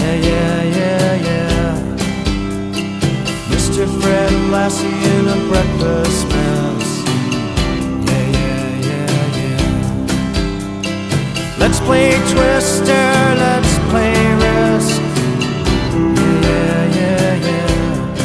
[0.00, 1.74] Yeah, yeah, yeah, yeah.
[3.50, 3.84] Mr.
[4.00, 6.37] Fred Lassie in a breakfast
[11.68, 13.08] Let's play Twister,
[13.44, 15.00] let's play Risk.
[16.42, 18.24] Yeah, yeah, yeah.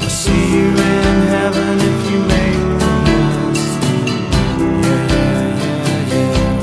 [0.00, 3.80] I'll see you in heaven if you make the list.
[4.80, 6.54] Yeah, yeah, yeah, yeah.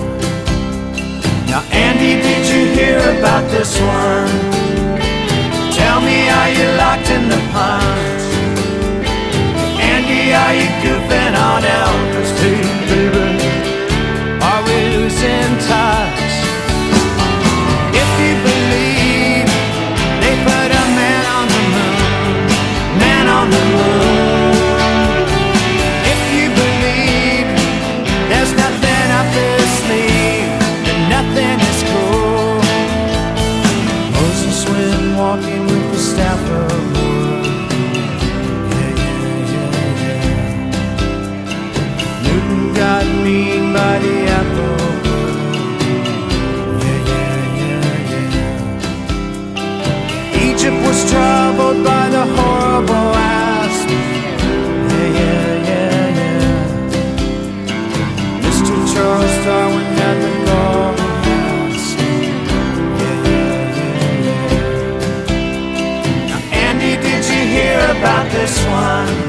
[1.51, 4.33] Now, Andy, did you hear about this one?
[5.77, 8.23] Tell me, are you locked in the punch?
[9.79, 12.10] Andy, are you goofing on Elvis
[68.71, 69.20] one?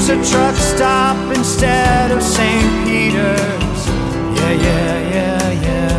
[0.00, 2.86] Here's a truck stop instead of St.
[2.86, 3.86] Peter's.
[4.34, 5.92] Yeah, yeah, yeah, yeah.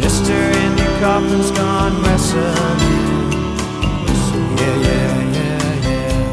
[0.00, 0.34] Mr.
[0.34, 2.80] Andy Kaufman's gone wrestling.
[4.58, 6.24] Yeah, yeah, yeah, yeah.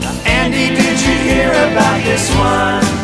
[0.00, 2.95] Now, Andy, did you hear about this one?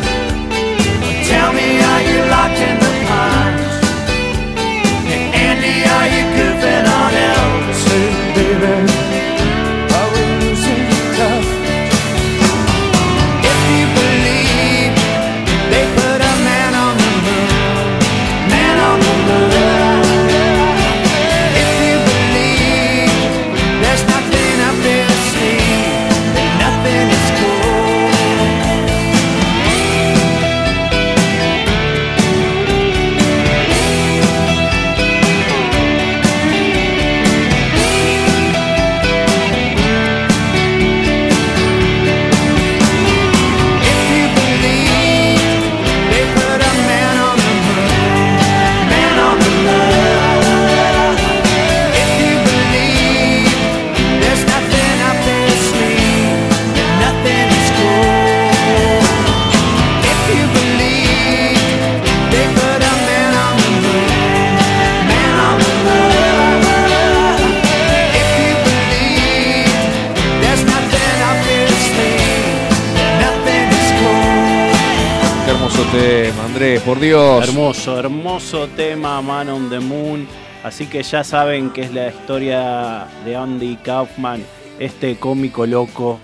[76.85, 77.49] Por Dios.
[77.49, 80.27] Hermoso, hermoso tema Man on the Moon.
[80.65, 84.43] Así que ya saben que es la historia de Andy Kaufman,
[84.79, 86.21] este cómico loco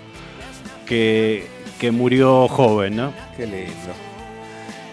[0.86, 1.47] que,
[1.80, 3.12] que murió joven, ¿no?
[3.36, 3.94] Qué lindo.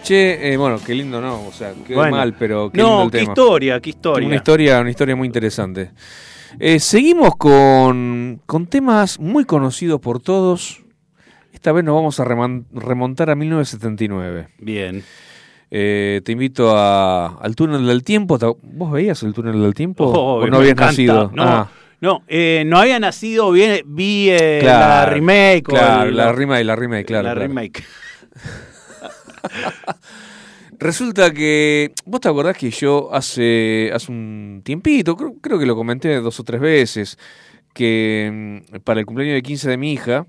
[0.02, 1.46] Che, eh, bueno, qué lindo, ¿no?
[1.46, 2.16] O sea, qué Bueno.
[2.16, 3.32] mal, pero qué lindo No, el qué tema.
[3.32, 4.26] historia, qué historia.
[4.26, 5.90] Una historia, una historia muy interesante.
[6.58, 10.82] Eh, seguimos con, con temas muy conocidos por todos.
[11.52, 14.48] Esta vez nos vamos a remontar a 1979.
[14.58, 15.04] Bien.
[15.70, 18.38] Eh, te invito a- al túnel del tiempo.
[18.38, 20.04] ¿Te- ¿Vos veías el túnel del tiempo?
[20.04, 20.92] Oh, ¿O no habías encanta.
[20.92, 21.30] nacido?
[21.34, 21.68] No, Ah,
[22.00, 25.64] no, eh, no había nacido, bien, vi eh, la remake.
[25.64, 27.24] Claro, el- la remake, la remake, claro.
[27.28, 27.48] la claro.
[27.48, 27.84] remake.
[30.78, 31.92] Resulta que.
[32.04, 36.38] ¿Vos te acordás que yo hace, hace un tiempito, creo, creo que lo comenté dos
[36.38, 37.18] o tres veces,
[37.72, 40.26] que mm, para el cumpleaños de 15 de mi hija,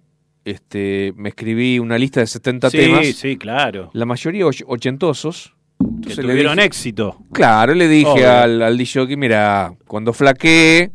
[0.52, 3.06] este, me escribí una lista de 70 Sí, temas.
[3.07, 3.90] sí, claro.
[3.94, 5.53] La mayoría och- ochentosos.
[5.80, 7.18] Que Entonces le tuvieron dije- éxito.
[7.32, 8.32] Claro, le dije Obvio.
[8.32, 10.91] al, al DJ, mira, cuando flaquee,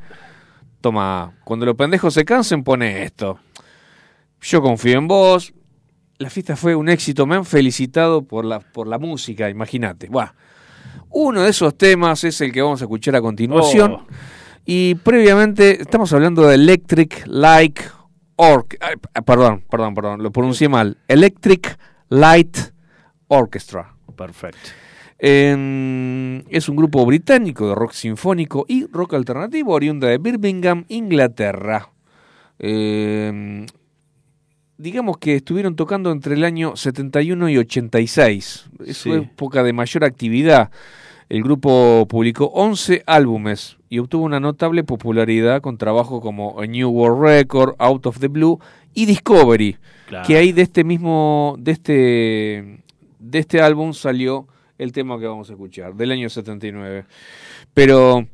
[0.81, 3.39] toma, cuando los pendejos se cansen, pone esto.
[4.41, 5.53] Yo confío en vos.
[6.19, 10.09] La fiesta fue un éxito, me han felicitado por la, por la música, imagínate.
[11.11, 13.93] Uno de esos temas es el que vamos a escuchar a continuación.
[13.93, 14.07] Oh.
[14.65, 17.79] Y previamente estamos hablando de Electric Light
[18.37, 18.91] Orchestra.
[19.25, 20.97] Perdón, perdón, perdón, lo pronuncié mal.
[21.09, 21.79] Electric
[22.09, 22.57] Light
[23.29, 23.95] Orchestra.
[24.17, 24.71] Perfecto.
[25.19, 31.91] En- es un grupo británico de rock sinfónico y rock alternativo oriunda de Birmingham, Inglaterra.
[32.59, 33.67] Eh,
[34.77, 38.67] digamos que estuvieron tocando entre el año 71 y 86.
[38.85, 39.11] Es Sí.
[39.11, 40.71] su época de mayor actividad.
[41.29, 46.91] El grupo publicó 11 álbumes y obtuvo una notable popularidad con trabajos como A New
[46.91, 48.59] World Record, Out of the Blue
[48.95, 49.77] y Discovery.
[50.07, 50.27] Claro.
[50.27, 52.83] Que ahí de este mismo, de este,
[53.19, 54.47] de este álbum salió
[54.79, 57.05] el tema que vamos a escuchar, del año 79.
[57.73, 58.27] Pero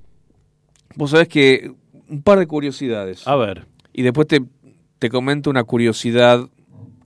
[0.97, 1.73] vos sabés que
[2.09, 3.27] un par de curiosidades.
[3.27, 3.67] A ver.
[3.93, 4.41] Y después te,
[4.99, 6.49] te comento una curiosidad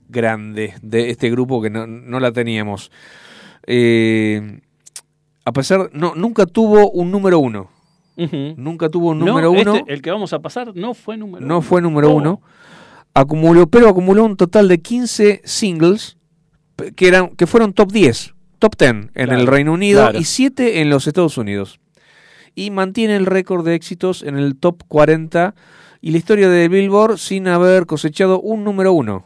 [0.09, 2.91] grande de este grupo que no, no la teníamos.
[3.65, 4.61] Eh,
[5.45, 7.69] a pesar, no, nunca tuvo un número uno.
[8.57, 9.75] Nunca tuvo un No, número uno.
[9.75, 11.61] este, el que vamos a pasar no fue número no uno.
[11.61, 12.15] fue número Oh.
[12.15, 12.41] uno.
[13.15, 16.17] Acumuló, pero acumuló un total de 15 singles
[16.95, 20.19] que, eran, que fueron top 10, top 10 en Claro, el Reino Unido claro.
[20.19, 21.79] y 7 en los Estados Unidos.
[22.55, 25.55] Y mantiene el récord de éxitos en el top 40
[26.01, 29.25] y la historia de Billboard sin haber cosechado un número uno,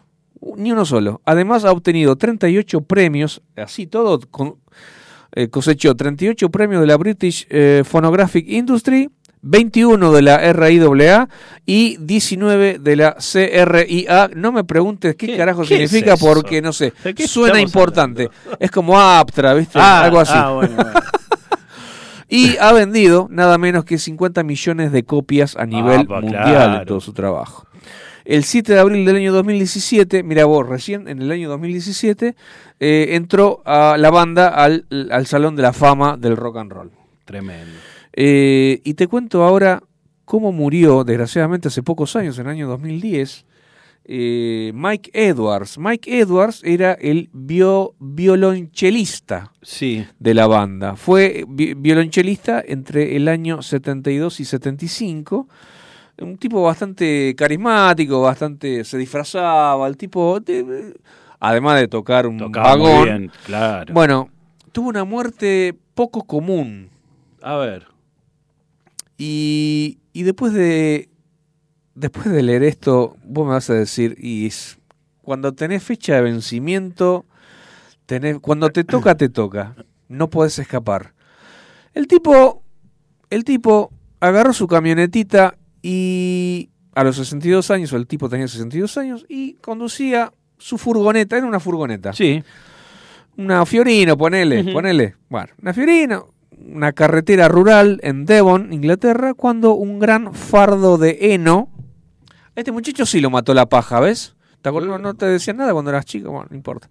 [0.57, 1.21] ni uno solo.
[1.25, 4.55] Además ha obtenido 38 premios, así todo con-
[5.33, 9.09] eh, cosechó 38 premios de la British eh, Phonographic Industry,
[9.41, 11.29] 21 de la RIAA
[11.65, 14.29] y 19 de la CRIA.
[14.35, 18.29] No me preguntes qué, ¿Qué- carajo qué significa porque no sé, ¿De qué suena importante.
[18.59, 19.77] Es como Aptra, ¿viste?
[19.79, 20.33] Ah, Algo así.
[20.35, 20.91] ah, bueno, bueno.
[22.29, 26.79] Y ha vendido nada menos que 50 millones de copias a nivel Ah, mundial claro.
[26.81, 27.65] en todo su trabajo.
[28.25, 32.35] El 7 de abril del año 2017, mira vos, recién en el año 2017,
[32.81, 36.91] eh, entró a la banda al, al Salón de la Fama del Rock and Roll.
[37.23, 37.71] Tremendo.
[38.11, 39.81] Eh, y te cuento ahora
[40.25, 43.45] cómo murió, desgraciadamente, hace pocos años, en el año 2010,
[44.09, 45.77] eh, Mike Edwards.
[45.77, 50.05] Mike Edwards era el bio- violonchelista Sí.
[50.17, 50.95] de la banda.
[50.95, 55.47] Fue vi- violonchelista entre el año 72 y 75.
[56.19, 60.95] Un tipo bastante carismático, bastante se disfrazaba, el tipo, de-
[61.39, 63.03] además de tocar un Tocaba muy vagón.
[63.05, 63.93] bien, claro.
[63.93, 64.29] Bueno,
[64.71, 66.89] tuvo una muerte poco común.
[67.41, 67.85] A ver.
[69.17, 71.09] Y, y después de
[71.99, 74.77] después de leer esto, vos me vas a decir, y es-
[75.21, 77.25] cuando tenés fecha de vencimiento,
[78.05, 79.75] tenés, cuando te toca, te toca.
[80.07, 81.13] No podés escapar.
[81.93, 82.63] El tipo,
[83.29, 88.97] el tipo agarró su camionetita y a los 62 años, o el tipo tenía 62
[88.97, 92.13] años, y conducía su furgoneta, era una furgoneta.
[92.13, 92.43] Sí.
[93.37, 95.15] Una Fiorino, ponele, ponele.
[95.29, 101.69] Bueno, una Fiorino, una carretera rural en Devon, Inglaterra, cuando un gran fardo de heno.
[102.57, 104.35] Este muchacho sí lo mató la paja, ¿ves?
[104.63, 104.99] ¿Te acuerdas?
[104.99, 106.89] No, te decían nada cuando eras chico, bueno, no importa.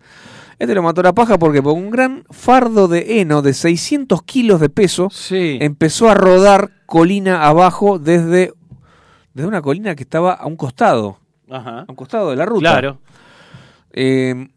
[0.60, 4.60] Este lo mató la paja porque por un gran fardo de heno de 600 kilos
[4.60, 5.58] de peso Sí.
[5.60, 8.52] empezó a rodar colina abajo desde,
[9.34, 11.18] desde una colina que estaba a un costado,
[11.50, 11.80] Ajá.
[11.80, 12.60] a un costado de la ruta.
[12.70, 13.00] Claro.
[13.90, 14.48] Eh,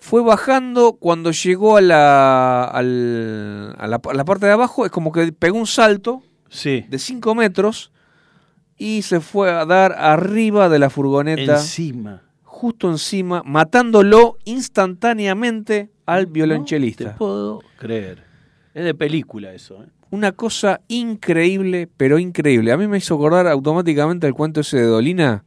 [0.00, 4.90] fue bajando cuando llegó a la, al- a la, a la parte de abajo, es
[4.90, 6.84] como que pegó un salto Sí.
[6.88, 7.92] de 5 metros
[8.78, 12.22] y se fue a dar arriba de la furgoneta, Encima.
[12.42, 17.12] justo encima, matándolo instantáneamente al No violonchelista.
[17.12, 18.24] te puedo creer.
[18.74, 19.82] Es de película eso.
[19.82, 19.86] ¿eh?
[20.10, 22.72] Una cosa increíble, pero increíble.
[22.72, 25.44] A mí me hizo acordar automáticamente el cuento ese de Dolina,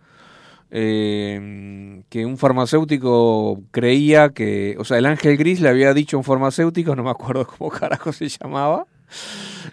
[0.71, 6.19] eh, que un farmacéutico creía que, o sea, el ángel gris le había dicho a
[6.19, 8.85] un farmacéutico, no me acuerdo cómo carajo se llamaba,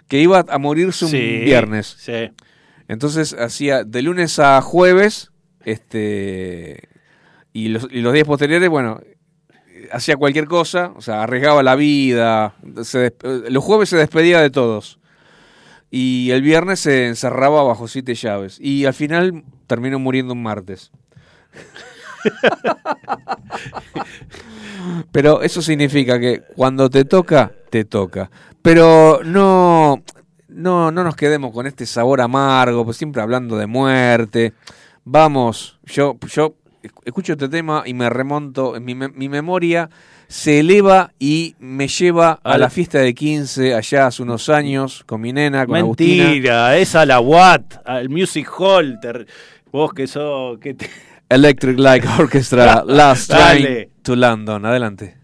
[0.07, 1.95] que iba a morirse un Sí, viernes.
[1.99, 2.29] Sí.
[2.87, 5.31] Entonces hacía de lunes a jueves,
[5.65, 6.87] este,
[7.53, 9.01] y los, días posteriores, bueno,
[9.91, 13.13] hacía cualquier cosa, o sea, arriesgaba la vida, des-
[13.49, 14.99] los jueves se despedía de todos.
[15.89, 18.59] Y el viernes se encerraba bajo siete llaves.
[18.59, 20.91] Y al final terminó muriendo un martes.
[25.11, 28.29] Pero eso significa que cuando te toca, te toca.
[28.61, 30.03] Pero no,
[30.49, 34.53] no, no nos quedemos con este sabor amargo, pues siempre hablando de muerte.
[35.03, 36.55] Vamos, yo, yo
[37.05, 39.89] escucho este tema y me remonto, en mi, me- mi memoria
[40.27, 45.21] se eleva y me lleva a la fiesta de 15 allá hace unos años con
[45.21, 46.25] mi nena, con Agustina.
[46.25, 48.99] Mentira, es a la Watt, al Music Hall.
[49.01, 49.25] te-
[49.71, 50.57] vos que sos.
[50.59, 50.89] Que te-
[51.29, 53.61] Electric Light Orchestra, Last Dale.
[53.61, 54.65] Train to London.
[54.65, 55.15] Adelante.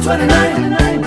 [0.00, 0.97] 29.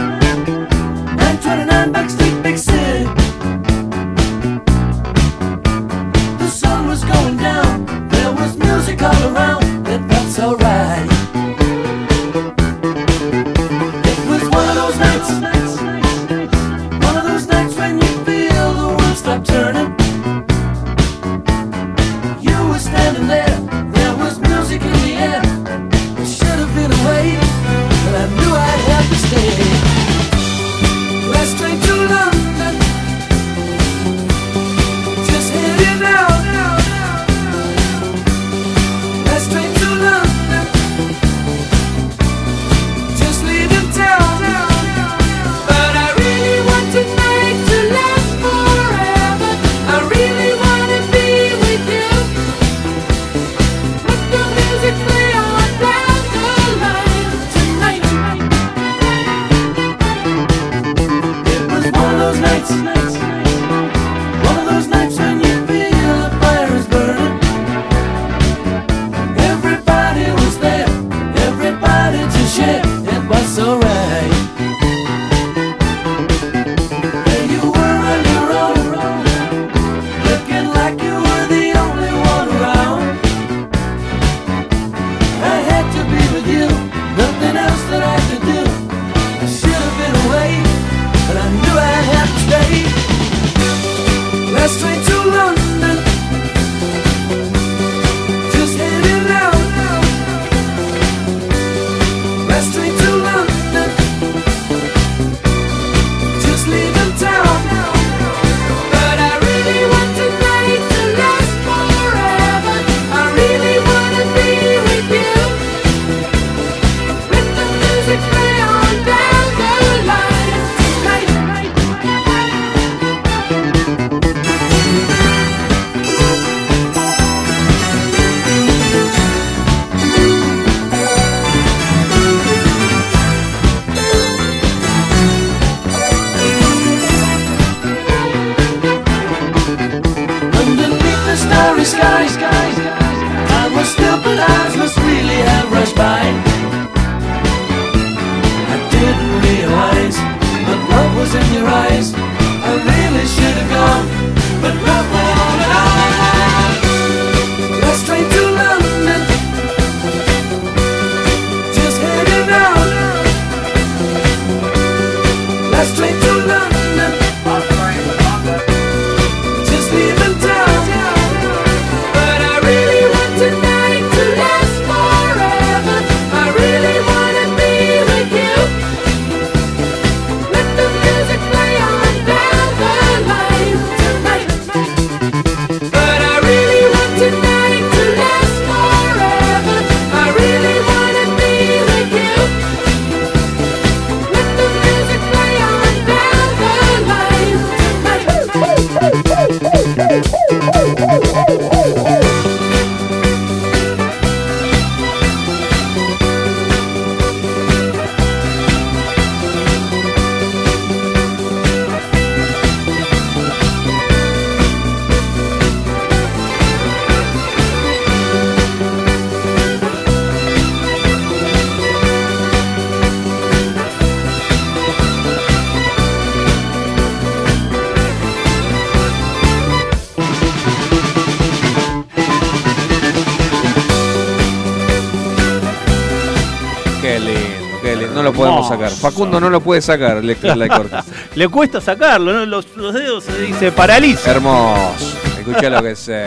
[238.76, 238.92] Sacar.
[238.92, 241.04] Facundo no lo puede sacar, Electric Light Orchestra.
[241.36, 242.46] Le cuesta sacarlo, ¿no?
[242.46, 244.36] Los, los dedos se, se paralizan.
[244.36, 245.18] Hermoso.
[245.40, 246.26] Escuché lo que sé.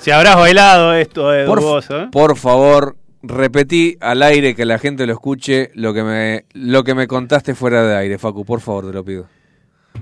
[0.00, 2.08] Si habrás bailado esto, Por, vos, ¿eh?
[2.10, 6.94] por favor, repetí al aire que la gente lo escuche lo que me lo que
[6.94, 8.44] me contaste fuera de aire, Facu.
[8.44, 9.26] Por favor, te lo pido.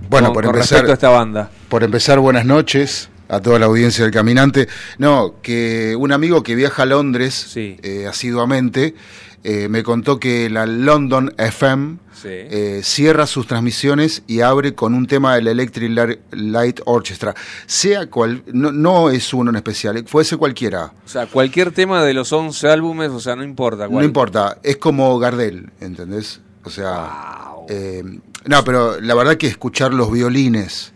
[0.09, 1.51] Bueno, Con- por con empezar, a esta banda.
[1.69, 4.69] por empezar, buenas noches a toda la audiencia del Caminante.
[4.99, 8.95] No, que un amigo que viaja a Londres eh, asiduamente
[9.45, 12.29] eh, me contó que la London FM Sí.
[12.31, 17.33] eh, cierra sus transmisiones y abre con un tema del Electric Lar- Light Orchestra.
[17.67, 20.93] Sea cual, no, no es uno en especial, fuese cualquiera.
[21.05, 23.87] O sea, cualquier tema de los 11 álbumes, o sea, no importa.
[23.87, 26.41] No importa, es como Gardel, ¿entendés?
[26.65, 28.03] O sea, eh,
[28.47, 30.93] no, pero la verdad que escuchar los violines,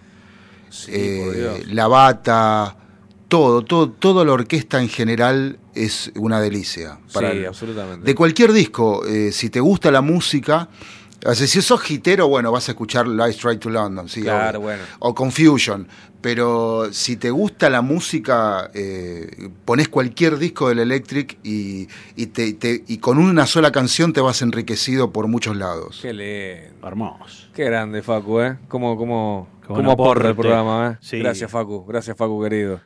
[0.88, 2.76] eh, la bata,
[3.32, 6.98] todo, todo, toda la orquesta en general es una delicia.
[7.06, 8.04] Sí, absolutamente.
[8.04, 10.68] De cualquier disco, eh, si te gusta la música,
[11.24, 14.58] o sea, si sos gitero, bueno, vas a escuchar Light Straight to London, sí, Claro,
[14.58, 14.60] obvio.
[14.68, 14.82] bueno.
[14.98, 15.88] o Confusion.
[16.20, 22.52] Pero si te gusta la música, eh, pones cualquier disco del Electric y, y, te-
[22.52, 25.98] te- y con una sola canción te vas enriquecido por muchos lados.
[26.02, 26.86] Qué lindo.
[26.86, 27.46] Hermoso.
[27.54, 28.58] Qué grande, Facu, ¿eh?
[28.68, 30.98] Cómo, cómo, cómo aporta el programa, ¿eh?
[31.00, 31.18] Sí.
[31.18, 31.84] Gracias, Facu.
[31.86, 32.80] Gracias, Facu, querido.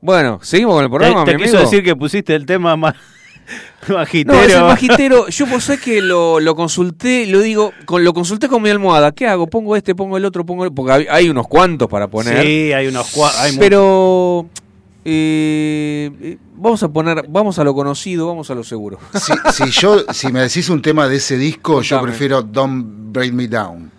[0.00, 1.70] Bueno, seguimos con el programa, te, te mi quiso amigo.
[1.70, 2.94] decir que pusiste el tema más
[3.88, 4.40] No, majitero.
[4.42, 5.28] es el majitero.
[5.28, 9.12] Yo vos sabés que lo, lo consulté, lo digo, con, lo consulté con mi almohada.
[9.12, 9.46] ¿Qué hago?
[9.46, 10.72] Pongo este, pongo el otro, pongo el...
[10.72, 12.42] Porque hay, hay unos cuantos para poner.
[12.44, 14.46] Sí, hay unos cua- hay mu- Pero
[15.04, 18.98] eh, eh, vamos a poner, vamos a lo conocido, vamos a lo seguro.
[19.14, 19.32] Si,
[19.64, 23.46] si yo, si me decís un tema de ese disco, yo prefiero Don't Break Me
[23.46, 23.90] Down,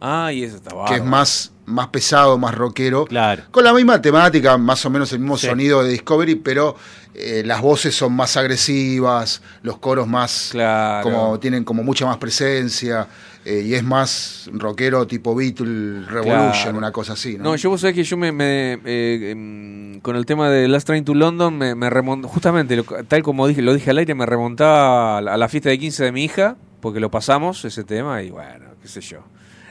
[0.00, 3.04] Ah, y ese está que es más, más pesado, más rockero.
[3.06, 3.42] Claro.
[3.50, 5.46] Con la misma temática, más o menos el mismo Sí.
[5.46, 6.74] sonido de Discovery, pero
[7.14, 11.02] eh, las voces son más agresivas, los coros más Claro.
[11.02, 13.08] como tienen como mucha más presencia
[13.44, 16.78] eh, y es más rockero tipo Beatle Revolution, Claro.
[16.78, 17.44] una cosa así, ¿no?
[17.44, 20.86] No, yo vos sabés que yo me, me, eh, em, con el tema de Last
[20.86, 24.14] Train to London me, me remontó, justamente, lo- tal como dije, lo dije al aire,
[24.14, 27.64] me remontaba a la, a la fiesta de 15 de mi hija, porque lo pasamos
[27.64, 29.18] ese tema y bueno, qué sé yo.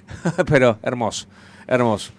[0.48, 1.28] Pero hermoso,
[1.68, 2.12] hermoso.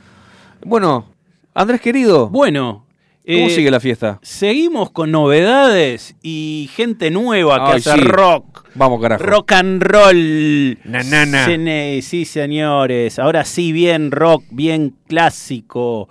[0.64, 1.06] Bueno,
[1.54, 2.84] Andrés querido, Bueno.
[3.26, 4.18] ¿cómo eh, sigue la fiesta?
[4.22, 8.00] Seguimos con novedades y gente nueva que Ay, hace sí.
[8.00, 8.66] rock.
[8.74, 9.22] Vamos, carajo.
[9.24, 10.78] Rock and roll.
[10.84, 13.18] Na, na, Sí, señores.
[13.18, 16.08] Ahora sí, bien rock, bien clásico.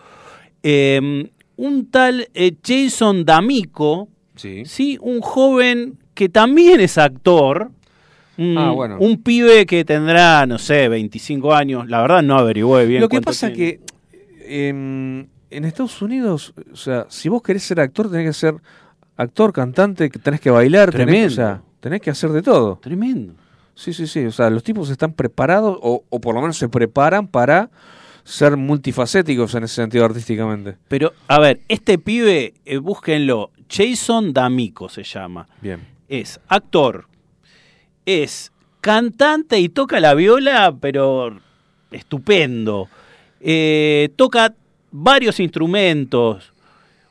[0.63, 4.63] Eh, un tal eh, Jason D'Amico, Sí.
[4.65, 7.71] sí, un joven que también es actor.
[8.37, 8.97] Un, Ah, bueno.
[8.99, 11.87] un pibe que tendrá, no sé, 25 años.
[11.89, 13.01] La verdad no averigüé bien.
[13.01, 13.79] Lo que pasa tiene.
[13.79, 18.55] que em, en Estados Unidos, o sea, si vos querés ser actor, tenés que ser
[19.15, 21.27] actor, cantante, que tenés que bailar, tenés, Tremendo.
[21.27, 22.79] o sea, tenés que hacer de todo.
[22.81, 23.33] Tremendo.
[23.75, 24.25] Sí, sí, sí.
[24.25, 27.69] O sea, los tipos están preparados, o, o por lo menos se preparan para
[28.23, 30.75] ser multifacéticos en ese sentido artísticamente.
[30.87, 33.51] Pero, a ver, este pibe, eh, búsquenlo.
[33.69, 35.47] Jason D'Amico se llama.
[35.61, 35.79] Bien.
[36.09, 37.07] Es actor,
[38.07, 41.37] es cantante y toca la viola, pero
[41.91, 42.87] estupendo.
[43.41, 44.55] Eh, toca
[44.91, 46.53] varios instrumentos.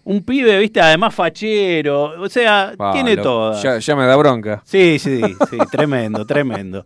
[0.04, 2.20] Un pibe, viste, además fachero.
[2.20, 3.62] O sea, tiene todo.
[3.62, 4.62] Ya, ya me da bronca.
[4.64, 5.20] Sí, sí,
[5.50, 6.82] sí, tremendo, tremendo.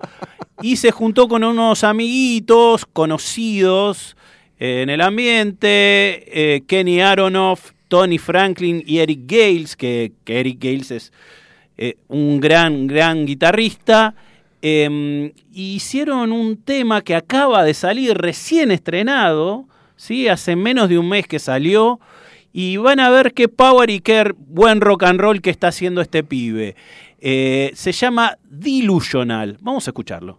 [0.61, 4.17] Y se juntó con unos amiguitos conocidos
[4.59, 10.59] eh, en el ambiente, eh, Kenny Aronoff, Tony Franklin y Eric Gales, que, que Eric
[10.61, 11.13] Gales es
[11.83, 14.15] eh, un gran, gran guitarrista.
[14.61, 19.65] eh, hicieron un tema que acaba de salir recién estrenado,
[19.97, 20.29] ¿sí?
[20.29, 21.99] hace menos de un mes que salió,
[22.53, 26.03] y van a ver qué power y qué buen rock and roll que está haciendo
[26.03, 26.77] este pibe.
[27.19, 29.57] Eh, se llama Delusional.
[29.63, 30.39] Vamos a escucharlo.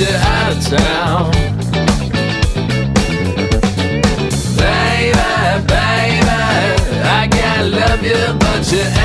[0.00, 1.30] Out of town.
[4.56, 5.12] Baby,
[5.68, 6.28] baby,
[7.04, 9.01] I gotta love you, but you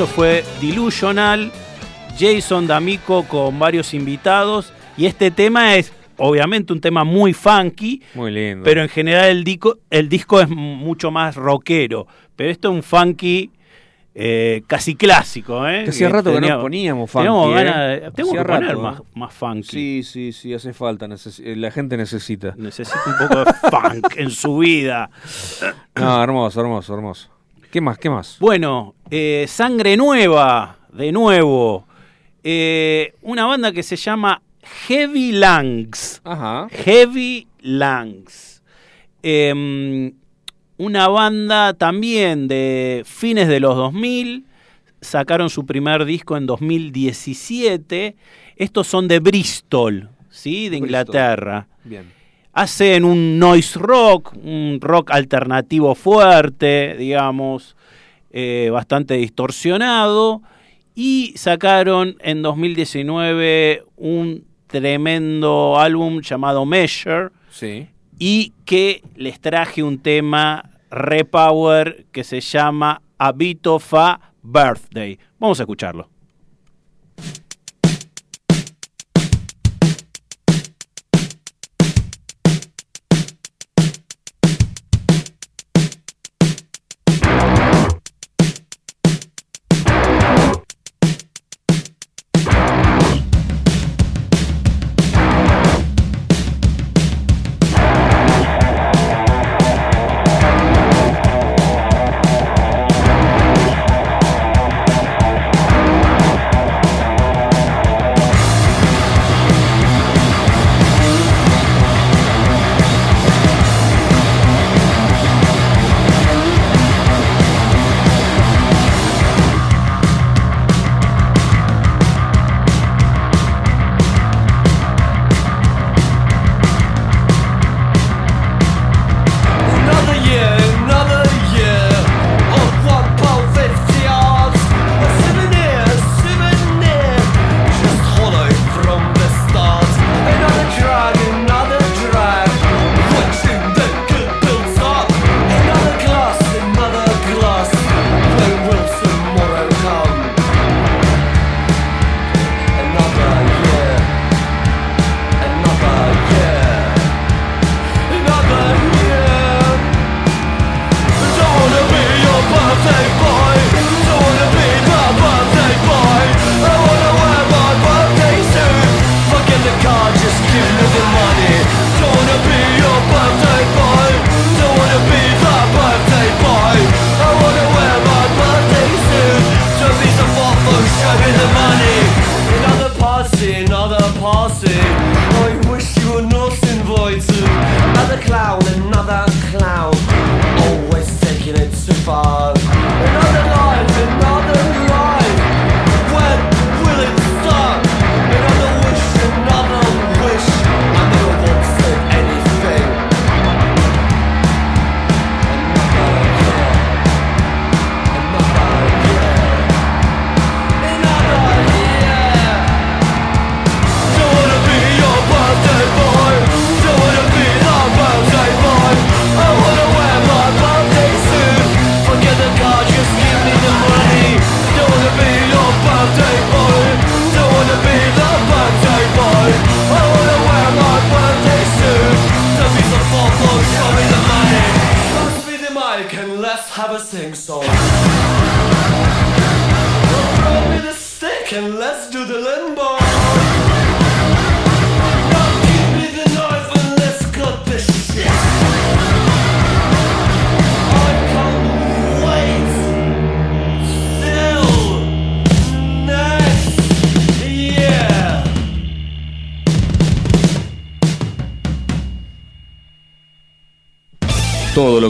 [0.00, 1.52] Eso fue Delusional,
[2.18, 8.30] Jason D'Amico con varios invitados y este tema es obviamente un tema muy funky, Muy
[8.30, 8.64] lindo.
[8.64, 12.82] pero en general el disco, el disco es mucho más rockero, pero esto es un
[12.82, 13.50] funky
[14.14, 15.68] eh, casi clásico.
[15.68, 15.82] ¿eh?
[15.84, 17.26] Que hacía rato que no poníamos funky.
[17.28, 17.52] ¿eh?
[17.52, 19.68] ganas de- Hacía que poner más, más funky.
[19.68, 21.04] Sí, sí, sí, hace falta.
[21.04, 22.54] eh, la gente necesita.
[22.56, 25.10] Necesita un poco de funk en su vida.
[25.94, 27.28] No, hermoso, hermoso, hermoso.
[27.70, 27.98] ¿Qué más?
[27.98, 28.36] ¿Qué más?
[28.40, 31.86] Bueno, eh, Sangre Nueva, de nuevo.
[32.42, 34.42] Eh, una banda que se llama
[34.88, 36.20] Heavy Lungs.
[36.24, 36.66] Ajá.
[36.70, 38.60] Heavy Lungs.
[39.22, 40.12] Em,
[40.78, 44.46] una banda también de fines de los 2000.
[45.00, 48.16] Sacaron su primer disco en 2017.
[48.56, 50.64] Estos son de Bristol, ¿sí?
[50.64, 50.88] De Bristol.
[50.88, 51.68] Inglaterra.
[51.84, 52.19] Bien.
[52.52, 57.76] Hacen un noise rock, un rock alternativo fuerte, digamos,
[58.30, 60.42] eh, bastante distorsionado,
[60.94, 67.88] y sacaron en 2019 un tremendo álbum llamado Measure, Sí.
[68.18, 75.18] y que les traje un tema repower que se llama A Bit of a Birthday.
[75.38, 76.08] Vamos a escucharlo.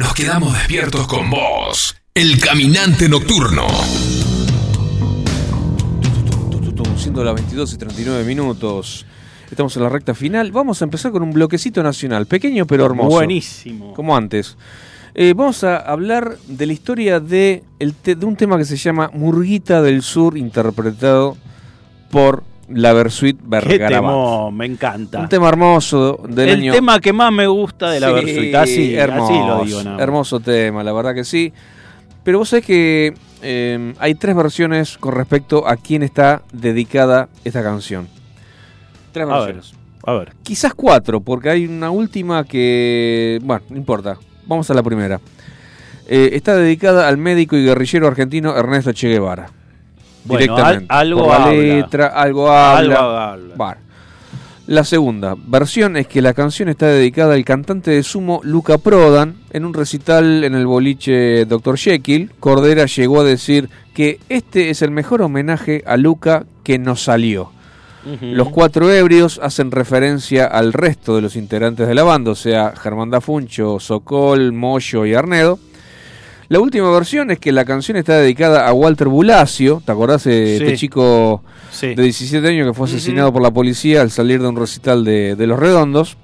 [0.00, 1.94] Nos quedamos despiertos con vos.
[2.14, 3.66] El caminante nocturno.
[6.96, 9.04] Siendo las 22 y 39 minutos.
[9.50, 10.52] Estamos en la recta final.
[10.52, 13.10] Vamos a empezar con un bloquecito nacional, pequeño pero hermoso.
[13.10, 13.92] Buenísimo.
[13.94, 14.56] Como antes.
[15.14, 18.76] Eh, vamos a hablar de la historia de, el te- de un tema que se
[18.76, 21.36] llama Murguita del Sur, interpretado
[22.10, 22.42] por
[22.72, 23.38] la Versuit
[23.88, 25.20] temón, me encanta.
[25.20, 26.72] Un tema hermoso del el año...
[26.72, 28.54] tema que más me gusta de la Sí, Versuit.
[28.54, 29.82] Así, hermoso, así lo digo.
[29.84, 30.02] nada.
[30.02, 31.52] Hermoso tema, la verdad que sí.
[32.22, 37.62] Pero vos sabés que eh, hay tres versiones con respecto a quién está dedicada esta
[37.62, 38.08] canción.
[39.12, 39.74] Tres A ver, versiones.
[40.06, 40.32] a ver.
[40.42, 43.38] Quizás cuatro, porque hay una última que...
[43.42, 44.18] Bueno, no importa.
[44.46, 45.20] Vamos a la primera.
[46.06, 49.50] Eh, está dedicada al médico y guerrillero argentino Ernesto Che Guevara.
[50.24, 50.86] Bueno, directamente.
[50.88, 51.52] al- algo Por la habla.
[51.62, 52.94] letra, algo habla.
[52.96, 53.54] Algo habla.
[53.56, 53.76] Bueno.
[54.66, 59.34] La segunda versión es que la canción está dedicada al cantante de sumo Luca Prodan.
[59.50, 61.76] En un recital en el boliche Dr.
[61.76, 67.02] Jekyll, Cordera llegó a decir que este es el mejor homenaje a Luca que nos
[67.02, 67.50] salió.
[68.22, 72.72] Los cuatro ebrios hacen referencia al resto de los integrantes de la banda, o sea,
[72.80, 75.58] Germán Dafuncho, Sokol, Moyo y Arnedo.
[76.50, 80.56] La última versión es que la canción está dedicada a Walter Bulacio, ¿te acordás de
[80.58, 80.64] Sí.
[80.64, 81.94] este chico Sí.
[81.94, 85.36] de 17 años que fue asesinado por la policía al salir de un recital de,
[85.36, 86.16] de Los Redondos?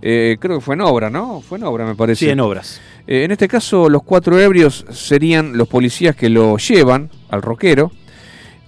[0.00, 1.42] Eh, creo que fue en obra, ¿no?
[1.42, 2.24] Fue en obra, me parece.
[2.24, 2.80] Sí, en obras.
[3.06, 7.92] Eh, en este caso, los cuatro ebrios serían los policías que lo llevan al rockero,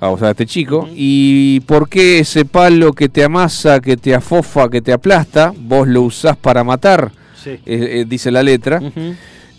[0.01, 0.87] a- o sea, a este chico.
[0.95, 5.89] ¿Y por qué ese palo que te amasa, que te afofa, que te aplasta, vos
[5.89, 7.11] lo usás para matar?
[7.43, 7.51] Sí.
[7.53, 8.83] Eh, eh, dice la letra.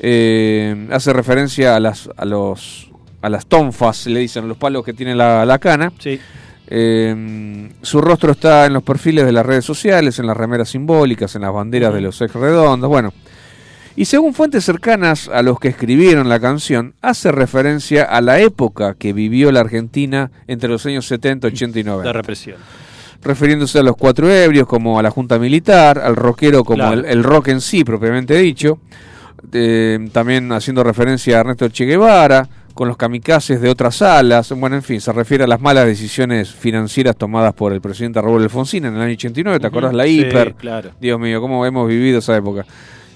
[0.03, 2.89] Eh, hace referencia a las, a los,
[3.21, 5.93] a las tonfas, le dicen, los palos que tiene la, la cana.
[5.99, 6.19] Sí.
[6.73, 11.35] Eh, su rostro está en los perfiles de las redes sociales, en las remeras simbólicas,
[11.35, 13.13] en las banderas de los ex redondos, bueno.
[13.95, 18.95] Y según fuentes cercanas a los que escribieron la canción, hace referencia a la época
[18.97, 22.55] que vivió la Argentina entre los años 70, 80 y 90 De represión.
[23.21, 27.01] refiriéndose a los cuatro ebrios como a la junta militar, al rockero como Claro.
[27.01, 28.79] el, el rock en sí propiamente dicho,
[29.53, 34.75] eh, también haciendo referencia a Ernesto Che Guevara, con los kamikazes de otras salas, bueno,
[34.75, 38.85] en fin, se refiere a las malas decisiones financieras tomadas por el presidente Raúl Alfonsín
[38.85, 39.93] en el año 89, ¿te acordás?
[39.93, 40.91] La Sí, hiper, claro.
[40.99, 42.65] Dios mío, cómo hemos vivido esa época.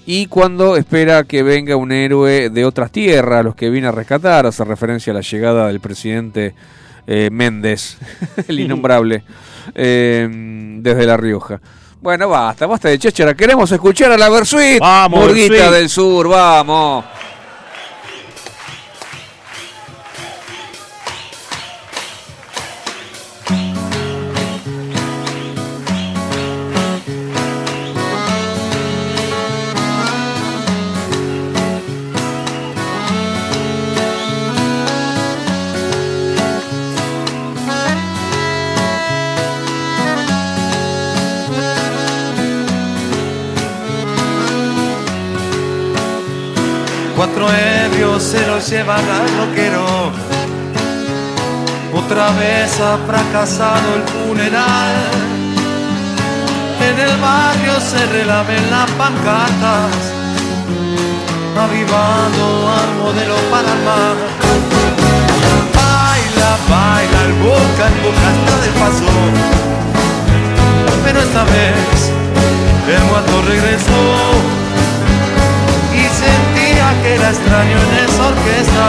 [0.04, 4.46] Y cuando espera que venga un héroe de otras tierras, los que viene a rescatar,
[4.46, 6.54] hace referencia a la llegada del presidente
[7.06, 7.98] eh, Méndez,
[8.48, 9.24] el innombrable,
[9.74, 10.28] eh,
[10.80, 11.60] desde La Rioja.
[12.06, 13.34] Bueno, basta, basta de cháchara.
[13.34, 14.78] Queremos escuchar a la Versuit.
[14.78, 17.04] Vamos, Murguita del Sur, vamos.
[48.66, 49.86] Se llevan al rockero.
[51.94, 54.94] Otra vez ha fracasado el funeral.
[56.88, 59.94] En el barrio se relamen las pancartas,
[61.64, 62.46] avivando
[62.78, 64.16] al modelo el mar.
[65.76, 69.12] Baila, baila, el boca en boca está de paso.
[71.04, 71.98] Pero esta vez
[72.94, 74.02] el muerto regresó
[75.94, 76.55] y sentía
[77.02, 78.86] que era extraño en esa orquesta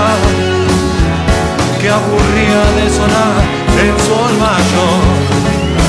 [1.80, 3.36] que aburría de sonar
[3.82, 5.86] el sol mayor.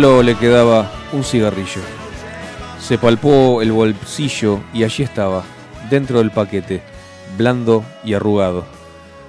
[0.00, 1.80] Solo le quedaba un cigarrillo.
[2.78, 5.42] Se palpó el bolsillo y allí estaba,
[5.90, 6.84] dentro del paquete,
[7.36, 8.64] blando y arrugado.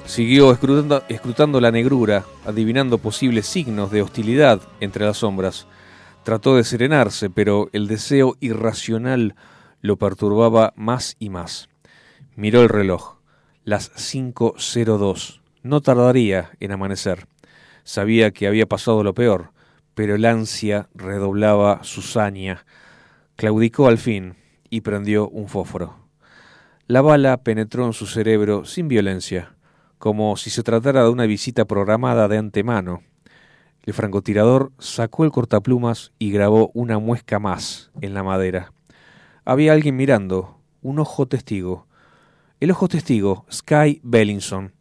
[0.05, 5.65] Siguió escrutando, escrutando la negrura, adivinando posibles signos de hostilidad entre las sombras.
[6.21, 9.33] Trató de serenarse, pero el deseo irracional
[9.81, 11.67] lo perturbaba más y más.
[12.35, 13.15] Miró el reloj.
[13.63, 15.39] Las 5.02.
[15.63, 17.25] No tardaría en amanecer.
[17.83, 19.49] Sabía que había pasado lo peor,
[19.99, 22.65] pero el ansia redoblaba su saña.
[23.35, 24.37] Claudicó al fin
[24.69, 25.97] y prendió un fósforo.
[26.87, 29.57] La bala penetró en su cerebro sin violencia,
[29.97, 33.03] como si se tratara de una visita programada de antemano.
[33.83, 38.71] El francotirador sacó el cortaplumas y grabó una muesca más en la madera.
[39.43, 41.87] Había alguien mirando, un ojo testigo.
[42.61, 44.71] El ojo testigo, Sky Bellinson.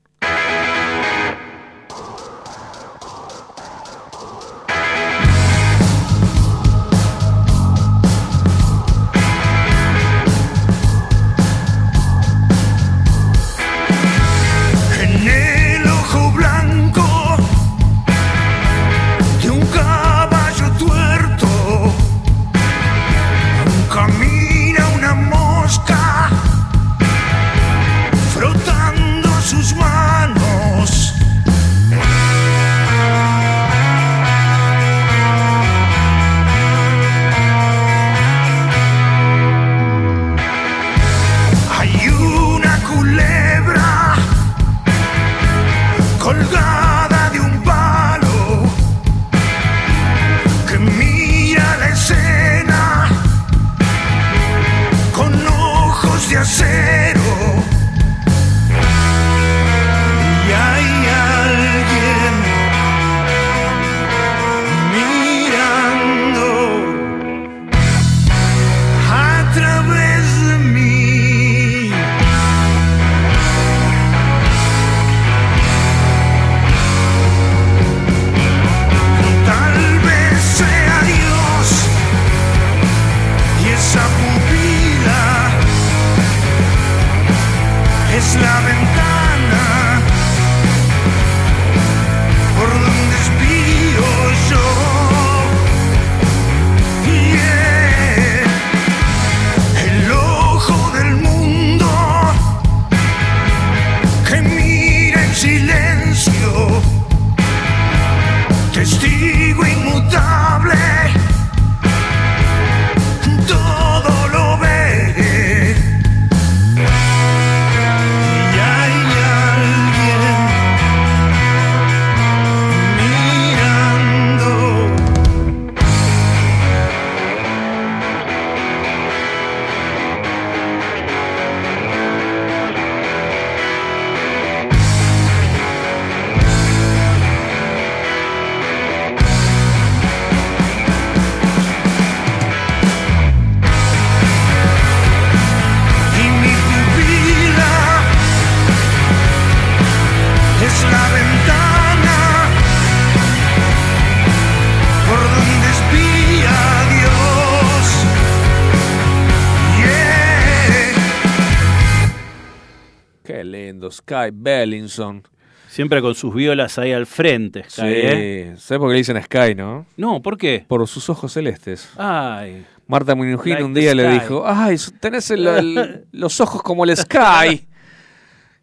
[165.79, 167.63] Siempre con sus violas ahí al frente.
[167.71, 168.55] Sky, Sí, ¿eh?
[168.59, 169.87] ¿sabes por qué le dicen Sky, no?
[169.97, 170.65] No, ¿por qué?
[170.67, 171.89] Por sus ojos celestes.
[171.97, 172.67] Ay.
[172.89, 176.97] Marta Minujín Like un día le dijo, ay, tenés el- el- los ojos como el
[176.97, 177.69] Sky,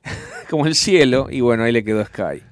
[0.49, 2.43] como el cielo, y bueno, ahí le quedó Sky.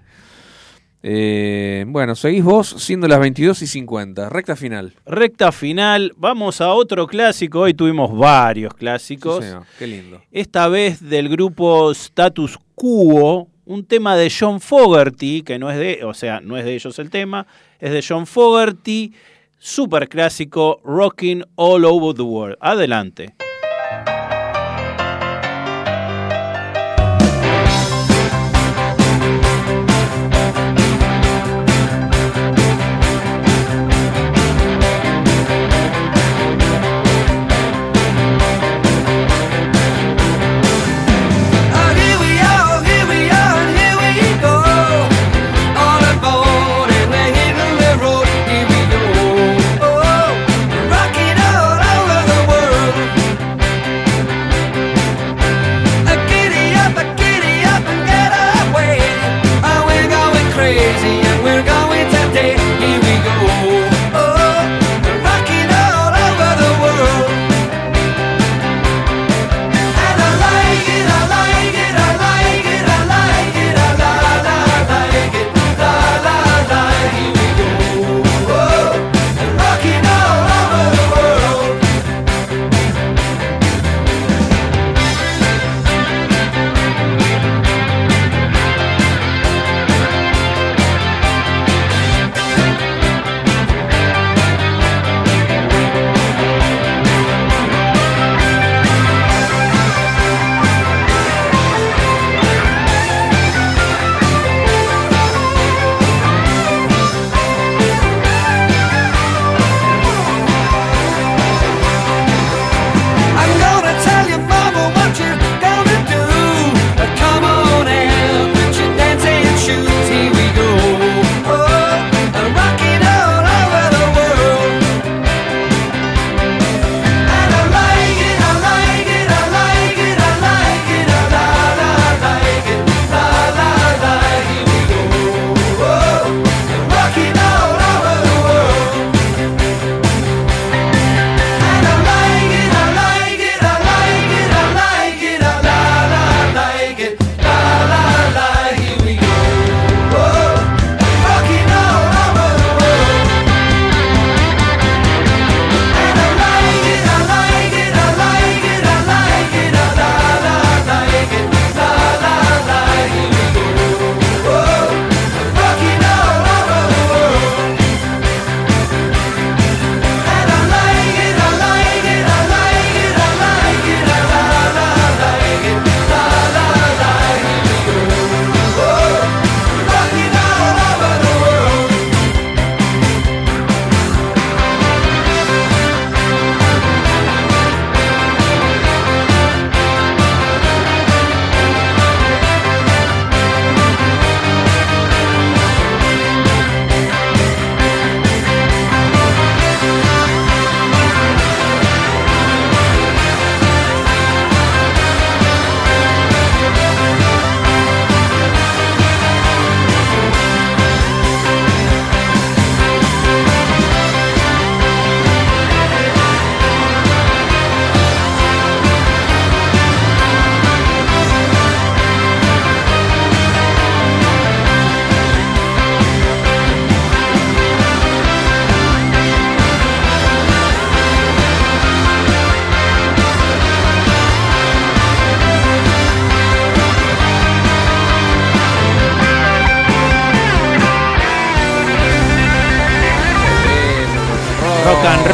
[1.06, 4.94] Eh, bueno, seguís vos siendo las 22 y 50, recta final.
[5.06, 7.60] Recta final, vamos a otro clásico.
[7.60, 9.44] Hoy tuvimos varios clásicos.
[9.44, 10.22] Sí, señor, qué lindo.
[10.32, 16.04] Esta vez del grupo Status Quo, un tema de John Fogerty, que no es de,
[16.04, 17.48] o sea, no es de ellos el tema,
[17.80, 19.14] es de John Fogerty,
[19.58, 22.58] super clásico, Rocking All Over the World.
[22.60, 23.43] Adelante.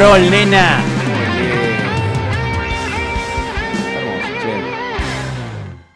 [0.00, 0.82] Roll, nena.
[3.94, 4.62] Hermoso, che.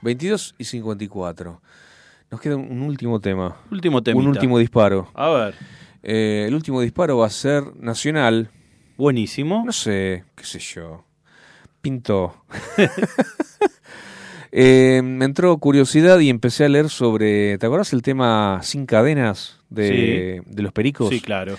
[0.03, 1.63] 22 y 54.
[2.31, 3.57] Nos queda un último tema.
[3.71, 4.23] Último temita.
[4.23, 5.09] Un último disparo.
[5.15, 5.55] A ver.
[6.03, 8.51] Eh, el último disparo va a ser nacional.
[8.99, 9.63] Buenísimo.
[9.65, 11.07] No sé, qué sé yo.
[11.81, 12.45] Pintó.
[14.57, 17.59] Eh, me entró curiosidad y empecé a leer sobre.
[17.59, 21.09] ¿Te acuerdas el tema Sin Cadenas de, de los Pericos?
[21.09, 21.57] Sí, claro.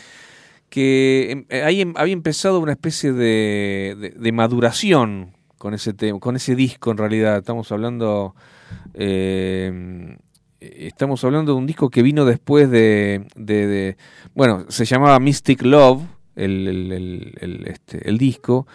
[0.76, 5.94] Que em, eh, ahí em- había empezado una especie de, de- de maduración con ese
[5.94, 7.38] tema, con ese disco en realidad.
[7.38, 8.36] Estamos hablando
[8.94, 10.18] eh,
[10.60, 13.98] estamos hablando de un disco que vino después de, de- de-
[14.34, 16.02] bueno, se llamaba Mystic Love,
[16.36, 18.68] el, el- el- el, este, disco,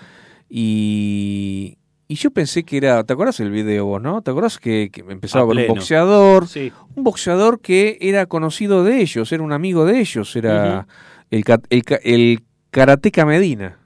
[0.49, 1.77] y,
[2.09, 4.23] y yo pensé que era, ¿te acuerdas el video vos, no?
[4.23, 6.49] ¿Te acuerdas que, que empezaba con un boxeador?
[6.49, 6.73] Sí.
[6.95, 10.87] Un boxeador que era conocido de ellos, era un amigo de ellos, era
[11.31, 11.61] el, ca-
[12.03, 13.79] el Karateka Medina,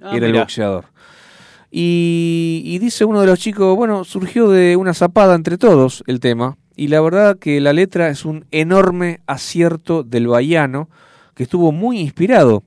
[0.00, 0.84] Ah, era el boxeador.
[1.70, 6.20] Y, y dice uno de los chicos, bueno, surgió de una zapada entre todos el
[6.20, 6.56] tema.
[6.76, 10.88] y la verdad que la letra es un enorme acierto del Baiano
[11.34, 12.62] que estuvo muy inspirado.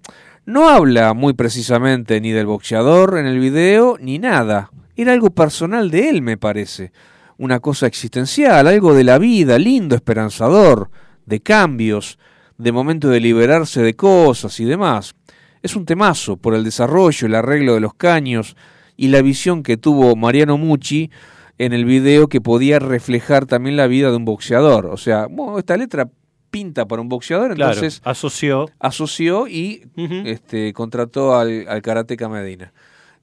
[0.46, 4.70] No habla muy precisamente ni del boxeador en el video ni nada.
[4.98, 6.92] Era algo personal de él, me parece.
[7.38, 10.90] Una cosa existencial, algo de la vida, lindo, esperanzador,
[11.26, 12.20] de cambios,
[12.62, 15.16] de momento de liberarse de cosas y demás.
[15.64, 18.56] Es un temazo por el desarrollo, el arreglo de los caños
[18.98, 21.10] y la visión que tuvo Mariano Mucci
[21.58, 24.86] en el video que podía reflejar también la vida de un boxeador.
[24.88, 26.10] O sea, bueno, esta letra
[26.52, 28.70] pinta para un boxeador, Claro, entonces asoció.
[28.80, 29.84] asoció y
[30.26, 32.74] este, contrató al, al Karateka Medina.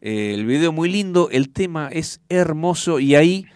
[0.01, 3.47] Eh, el video muy lindo, el tema es hermoso y ahí,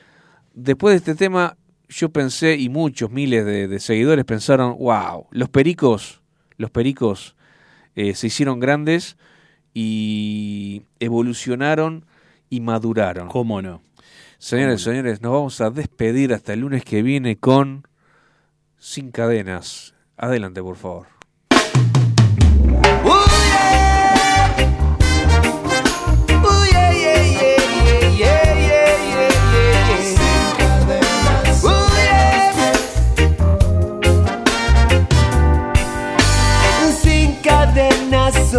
[0.54, 1.56] después de este tema,
[1.92, 6.20] yo pensé y muchos miles de, de seguidores pensaron, wow, los pericos,
[6.56, 7.36] los pericos
[7.94, 9.16] eh, se hicieron grandes
[9.74, 12.06] y evolucionaron
[12.50, 13.28] y maduraron.
[13.28, 13.82] ¿Cómo no?
[14.38, 17.86] Señores, señores, nos vamos a despedir hasta el lunes que viene con
[18.78, 19.94] Sin Cadenas.
[20.16, 21.21] Adelante, por favor.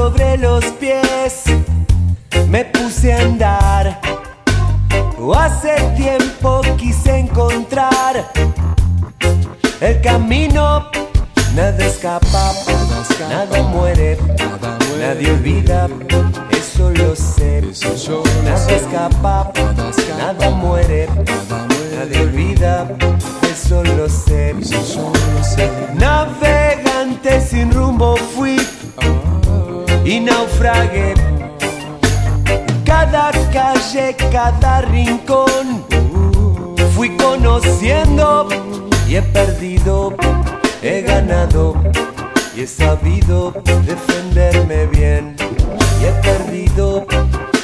[0.03, 1.45] Sobre los pies,
[2.49, 4.01] me puse a andar.
[5.33, 8.29] Hace tiempo quise encontrar
[9.79, 10.89] el camino.
[11.55, 12.51] Nada escapa,
[13.29, 14.17] nada muere,
[14.99, 15.87] nadie olvida,
[16.51, 17.61] eso lo sé.
[18.43, 19.53] Nada escapa,
[20.17, 21.07] nada muere,
[21.95, 22.89] nadie olvida,
[23.49, 24.53] eso lo sé.
[25.95, 28.57] Navegante sin rumbo fui
[30.05, 31.13] y naufragué.
[32.85, 35.85] Cada calle, cada rincón,
[36.95, 38.47] fui conociendo
[39.07, 40.13] y he perdido,
[40.81, 41.75] he ganado
[42.55, 43.53] y he sabido
[43.85, 45.35] defenderme bien.
[46.01, 47.05] Y he perdido,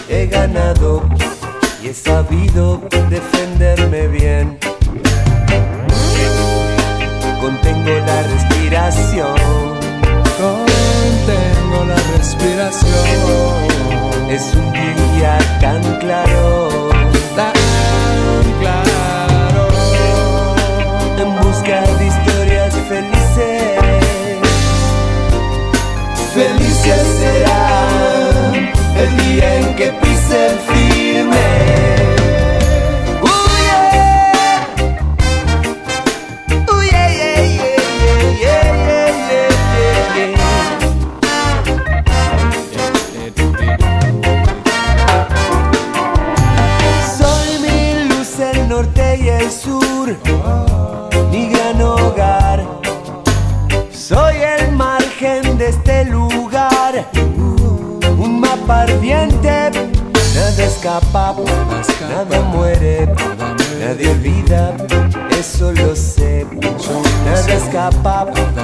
[0.10, 1.04] he ganado
[1.84, 3.39] y he sabido defenderme
[15.60, 16.49] tan claro.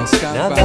[0.07, 0.64] sky now